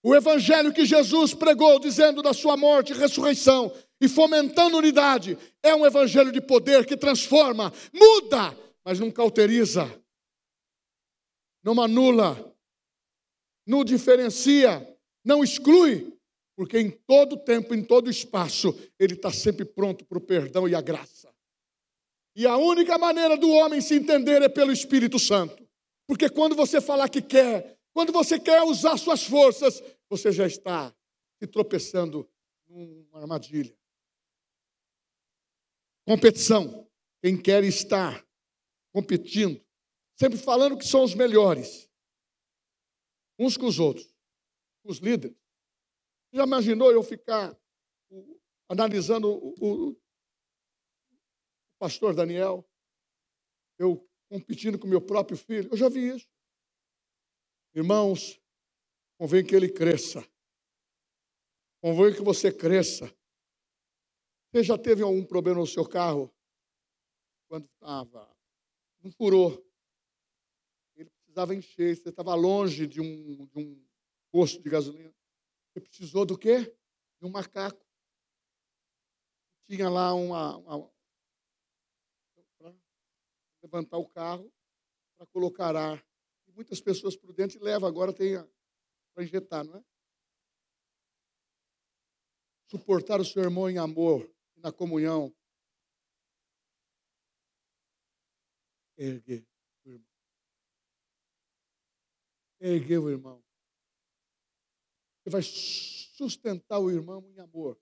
[0.08, 5.76] O evangelho que Jesus pregou, dizendo da sua morte e ressurreição e fomentando unidade, é
[5.76, 10.02] um evangelho de poder que transforma, muda, mas não cauteriza,
[11.62, 12.56] não anula,
[13.68, 16.18] não diferencia, não exclui,
[16.56, 20.74] porque em todo tempo, em todo espaço, ele está sempre pronto para o perdão e
[20.74, 21.30] a graça.
[22.34, 25.68] E a única maneira do homem se entender é pelo Espírito Santo.
[26.08, 30.96] Porque quando você falar que quer, quando você quer usar suas forças, você já está
[31.40, 32.30] se tropeçando
[32.68, 33.76] numa armadilha.
[36.06, 36.90] Competição.
[37.22, 38.26] Quem quer estar
[38.94, 39.64] competindo,
[40.16, 41.90] sempre falando que são os melhores,
[43.40, 44.14] uns com os outros,
[44.84, 45.38] os líderes.
[46.32, 47.58] Já imaginou eu ficar
[48.70, 50.02] analisando o, o
[51.80, 52.68] pastor Daniel,
[53.78, 55.70] eu competindo com meu próprio filho?
[55.72, 56.30] Eu já vi isso.
[57.74, 58.42] Irmãos,
[59.18, 60.26] convém que ele cresça.
[61.82, 63.14] Convém que você cresça.
[64.52, 66.34] Você já teve algum problema no seu carro?
[67.48, 68.36] Quando estava.
[69.04, 69.64] Não furou.
[70.96, 71.96] Ele precisava encher.
[71.96, 73.88] Você estava longe de um, de um
[74.32, 75.14] posto de gasolina.
[75.72, 76.62] Você precisou do quê?
[77.20, 77.86] De um macaco.
[79.68, 80.92] Tinha lá uma, uma
[83.62, 84.52] levantar o carro
[85.18, 86.06] para colocar ar.
[86.48, 88.38] E muitas pessoas prudentes levam, agora tem
[89.18, 89.84] para injetar, não é?
[92.68, 95.36] Suportar o seu irmão em amor na comunhão.
[98.96, 99.44] Erguer
[99.84, 100.08] o irmão.
[102.60, 103.44] Erguer o irmão.
[105.24, 107.82] Você vai sustentar o irmão em amor.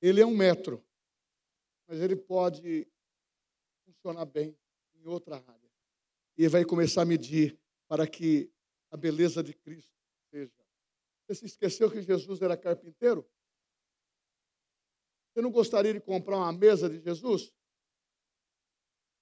[0.00, 0.82] Ele é um metro,
[1.86, 2.90] mas ele pode
[3.84, 4.58] funcionar bem
[4.94, 5.70] em outra área.
[6.34, 8.50] E vai começar a medir para que
[8.90, 9.92] a beleza de Cristo
[10.30, 10.52] seja.
[11.26, 13.28] Você se esqueceu que Jesus era carpinteiro?
[15.30, 17.52] Você não gostaria de comprar uma mesa de Jesus?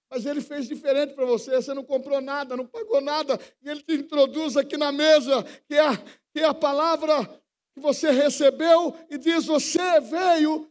[0.09, 3.83] Mas ele fez diferente para você, você não comprou nada, não pagou nada, e ele
[3.83, 5.97] te introduz aqui na mesa, que é, a,
[6.33, 7.27] que é a palavra
[7.75, 10.71] que você recebeu, e diz: Você veio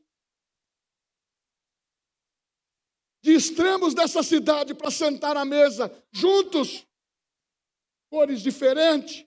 [3.21, 6.87] de extremos dessa cidade para sentar à mesa, juntos,
[8.15, 9.25] cores diferentes,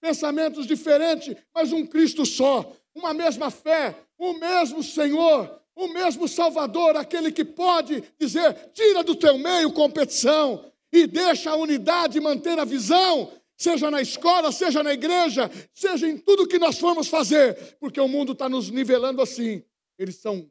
[0.00, 6.96] pensamentos diferentes, mas um Cristo só, uma mesma fé, o mesmo Senhor, o mesmo Salvador,
[6.96, 12.64] aquele que pode dizer: tira do teu meio competição e deixa a unidade manter a
[12.64, 18.00] visão, seja na escola, seja na igreja, seja em tudo que nós formos fazer, porque
[18.00, 19.62] o mundo está nos nivelando assim.
[19.96, 20.50] Eles são,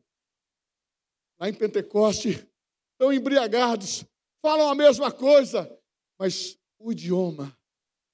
[1.38, 2.48] lá em Pentecoste,
[2.94, 4.06] estão embriagados,
[4.42, 5.70] falam a mesma coisa,
[6.18, 7.54] mas o idioma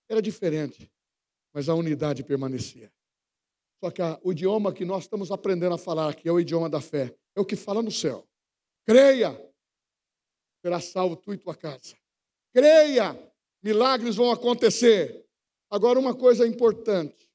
[0.09, 0.91] era diferente,
[1.53, 2.91] mas a unidade permanecia.
[3.79, 6.69] Só que a, o idioma que nós estamos aprendendo a falar aqui é o idioma
[6.69, 7.15] da fé.
[7.35, 8.27] É o que fala no céu.
[8.85, 9.31] Creia,
[10.61, 11.95] será salvo tu e tua casa.
[12.53, 13.17] Creia,
[13.63, 15.25] milagres vão acontecer.
[15.69, 17.29] Agora, uma coisa importante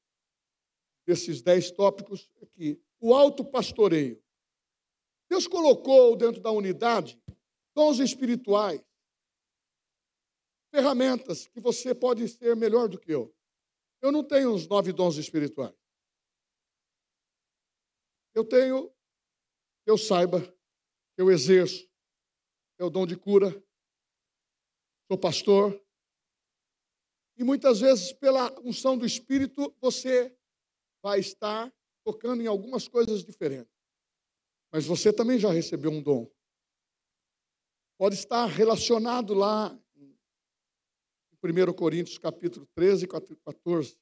[1.07, 4.21] desses dez tópicos é que o alto pastoreio.
[5.29, 7.19] Deus colocou dentro da unidade
[7.73, 8.81] dons espirituais,
[10.75, 13.33] ferramentas que você pode ser melhor do que eu.
[14.01, 15.73] Eu não tenho os nove dons espirituais.
[18.33, 18.93] Eu tenho,
[19.85, 20.53] eu saiba,
[21.15, 21.89] eu exerço,
[22.77, 23.49] é o dom de cura,
[25.07, 25.81] sou pastor,
[27.37, 30.37] e muitas vezes, pela unção do Espírito, você
[31.01, 31.73] vai estar
[32.03, 33.73] tocando em algumas coisas diferentes.
[34.73, 36.29] Mas você também já recebeu um dom.
[37.97, 39.77] Pode estar relacionado lá
[41.45, 43.97] 1 Coríntios capítulo 13 e 14.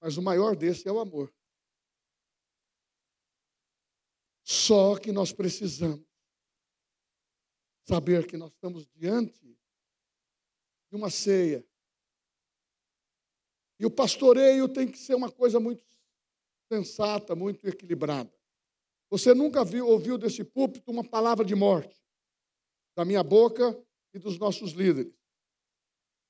[0.00, 1.34] Mas o maior desse é o amor.
[4.44, 6.06] Só que nós precisamos
[7.88, 9.40] saber que nós estamos diante
[10.90, 11.66] de uma ceia.
[13.80, 15.84] E o pastoreio tem que ser uma coisa muito
[16.70, 18.32] sensata, muito equilibrada.
[19.10, 22.02] Você nunca viu, ouviu desse púlpito uma palavra de morte
[22.96, 23.76] da minha boca
[24.12, 25.23] e dos nossos líderes.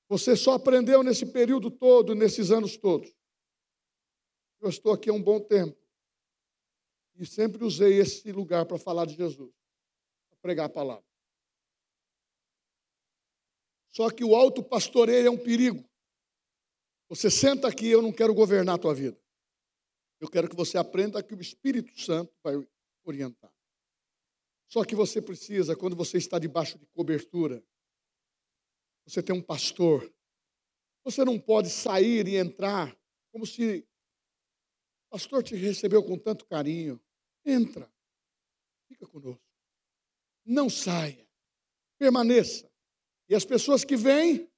[0.09, 3.15] Você só aprendeu nesse período todo, nesses anos todos.
[4.61, 5.77] Eu estou aqui há um bom tempo.
[7.17, 9.53] E sempre usei esse lugar para falar de Jesus,
[10.29, 11.05] para pregar a palavra.
[13.91, 15.89] Só que o alto pastoreio é um perigo.
[17.09, 19.17] Você senta aqui, eu não quero governar a tua vida.
[20.21, 22.55] Eu quero que você aprenda que o Espírito Santo vai
[23.05, 23.53] orientar.
[24.67, 27.63] Só que você precisa, quando você está debaixo de cobertura,
[29.07, 30.11] você tem um pastor.
[31.05, 32.97] Você não pode sair e entrar
[33.31, 33.87] como se
[35.07, 37.01] o pastor te recebeu com tanto carinho.
[37.45, 37.91] Entra,
[38.89, 39.43] fica conosco.
[40.45, 41.27] Não saia,
[41.99, 42.71] permaneça.
[43.29, 44.51] E as pessoas que vêm,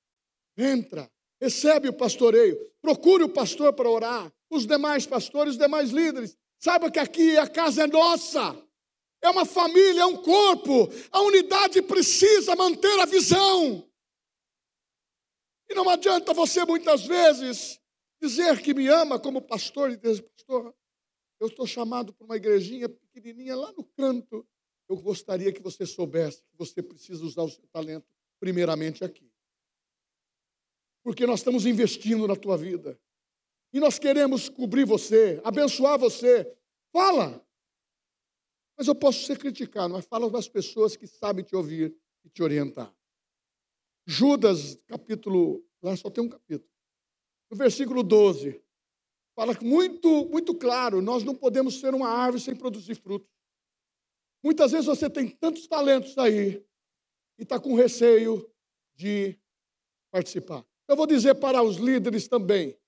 [0.56, 6.36] entra, recebe o pastoreio, procure o pastor para orar, os demais pastores, os demais líderes.
[6.58, 8.56] Saiba que aqui a casa é nossa,
[9.20, 10.88] é uma família, é um corpo.
[11.10, 13.86] A unidade precisa manter a visão.
[15.68, 17.80] E não adianta você muitas vezes
[18.20, 20.74] dizer que me ama como pastor e dizer, pastor,
[21.40, 24.46] eu estou chamado para uma igrejinha pequenininha lá no canto.
[24.88, 28.06] Eu gostaria que você soubesse que você precisa usar o seu talento
[28.38, 29.30] primeiramente aqui.
[31.02, 32.98] Porque nós estamos investindo na tua vida.
[33.72, 36.56] E nós queremos cobrir você, abençoar você.
[36.92, 37.44] Fala.
[38.76, 41.94] Mas eu posso ser criticado, mas fala das pessoas que sabem te ouvir
[42.24, 42.94] e te orientar.
[44.06, 46.70] Judas, capítulo, lá só tem um capítulo.
[47.50, 48.62] No versículo 12,
[49.34, 53.28] fala muito, muito claro: nós não podemos ser uma árvore sem produzir frutos.
[54.42, 56.64] Muitas vezes você tem tantos talentos aí
[57.36, 58.48] e está com receio
[58.94, 59.36] de
[60.10, 60.64] participar.
[60.86, 62.78] Eu vou dizer para os líderes também,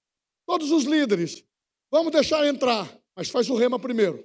[0.47, 1.45] todos os líderes,
[1.91, 4.25] vamos deixar entrar, mas faz o rema primeiro.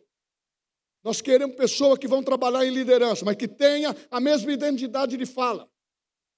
[1.04, 5.26] Nós queremos pessoas que vão trabalhar em liderança, mas que tenha a mesma identidade de
[5.26, 5.70] fala.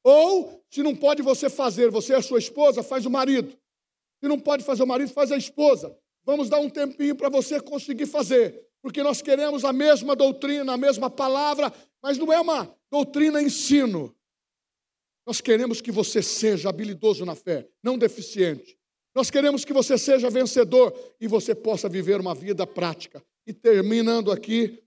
[0.08, 3.58] Ou, se não pode você fazer, você é sua esposa, faz o marido.
[4.22, 5.97] Se não pode fazer o marido, faz a esposa.
[6.24, 10.78] Vamos dar um tempinho para você conseguir fazer, porque nós queremos a mesma doutrina, a
[10.78, 14.16] mesma palavra, mas não é uma doutrina ensino.
[15.26, 18.78] Nós queremos que você seja habilidoso na fé, não deficiente.
[19.16, 23.26] Nós queremos que você seja vencedor e você possa viver uma vida prática.
[23.47, 24.84] E terminando aqui,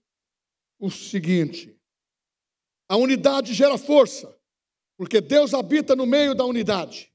[0.79, 1.77] o seguinte:
[2.87, 4.33] a unidade gera força,
[4.99, 7.09] porque Deus habita no meio da unidade.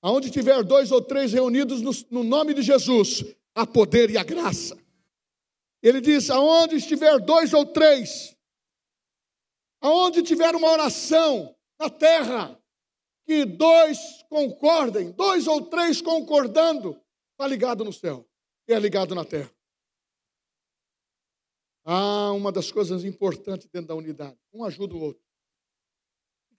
[0.00, 3.22] Aonde tiver dois ou três reunidos no, no nome de Jesus,
[3.54, 4.74] há poder e a graça.
[5.82, 8.34] Ele diz: aonde estiver dois ou três,
[9.78, 12.58] aonde tiver uma oração na terra,
[13.26, 13.98] que dois
[14.30, 16.98] concordem, dois ou três concordando,
[17.32, 18.26] está ligado no céu
[18.66, 19.52] e é ligado na terra.
[21.84, 24.38] Ah, uma das coisas importantes dentro da unidade.
[24.50, 25.31] Um ajuda o outro.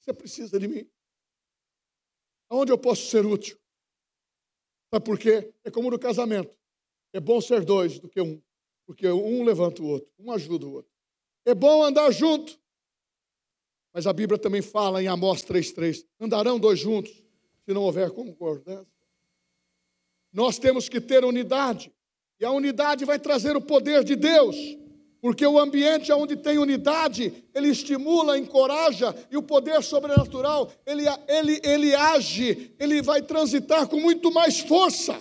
[0.04, 0.86] Você precisa de mim.
[2.50, 3.58] Aonde eu posso ser útil?
[4.94, 5.54] Sabe por quê?
[5.64, 6.54] É como no casamento.
[7.14, 8.42] É bom ser dois do que um.
[8.86, 10.92] Porque um levanta o outro, um ajuda o outro.
[11.46, 12.60] É bom andar junto,
[13.94, 17.14] mas a Bíblia também fala em Amós 3,3: andarão dois juntos,
[17.66, 18.92] se não houver concordância.
[20.34, 21.94] Nós temos que ter unidade,
[22.40, 24.56] e a unidade vai trazer o poder de Deus,
[25.24, 31.62] porque o ambiente onde tem unidade, ele estimula, encoraja, e o poder sobrenatural, ele, ele,
[31.64, 35.18] ele age, ele vai transitar com muito mais força.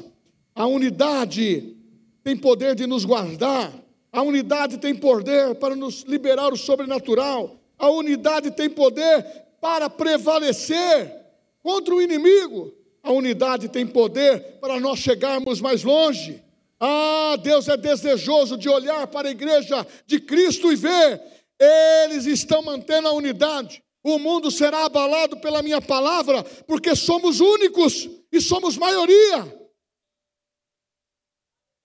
[0.57, 1.77] A unidade
[2.25, 3.73] tem poder de nos guardar,
[4.11, 7.61] a unidade tem poder para nos liberar o sobrenatural.
[7.79, 9.25] A unidade tem poder
[9.61, 11.15] para prevalecer
[11.63, 12.75] contra o inimigo.
[13.05, 16.43] A unidade tem poder para nós chegarmos mais longe.
[16.85, 21.23] Ah, Deus é desejoso de olhar para a igreja de Cristo e ver,
[21.57, 23.81] eles estão mantendo a unidade.
[24.03, 29.71] O mundo será abalado pela minha palavra, porque somos únicos e somos maioria.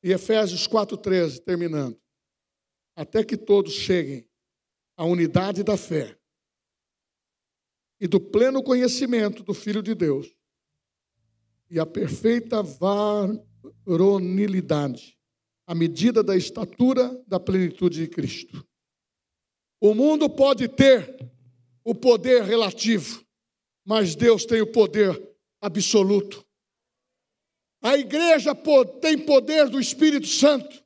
[0.02, 2.02] E Efésios 4,13, terminando.
[2.96, 4.28] Até que todos cheguem
[4.98, 6.18] a unidade da fé
[8.00, 10.36] e do pleno conhecimento do Filho de Deus
[11.70, 12.64] e a perfeita
[13.86, 15.18] varonilidade,
[15.66, 18.66] à medida da estatura da plenitude de Cristo.
[19.80, 21.32] O mundo pode ter
[21.84, 23.26] o poder relativo,
[23.86, 25.22] mas Deus tem o poder
[25.62, 26.46] absoluto.
[27.82, 28.54] A igreja
[29.02, 30.84] tem poder do Espírito Santo.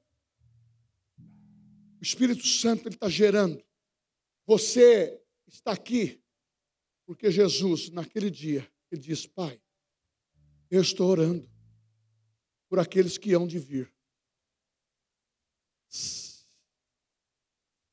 [1.99, 3.63] O Espírito Santo está gerando
[4.51, 6.21] você está aqui
[7.05, 9.61] porque Jesus, naquele dia, ele diz: Pai,
[10.69, 11.49] eu estou orando
[12.71, 13.93] por aqueles que hão de vir.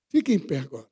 [0.09, 0.89] Fique em pé agora.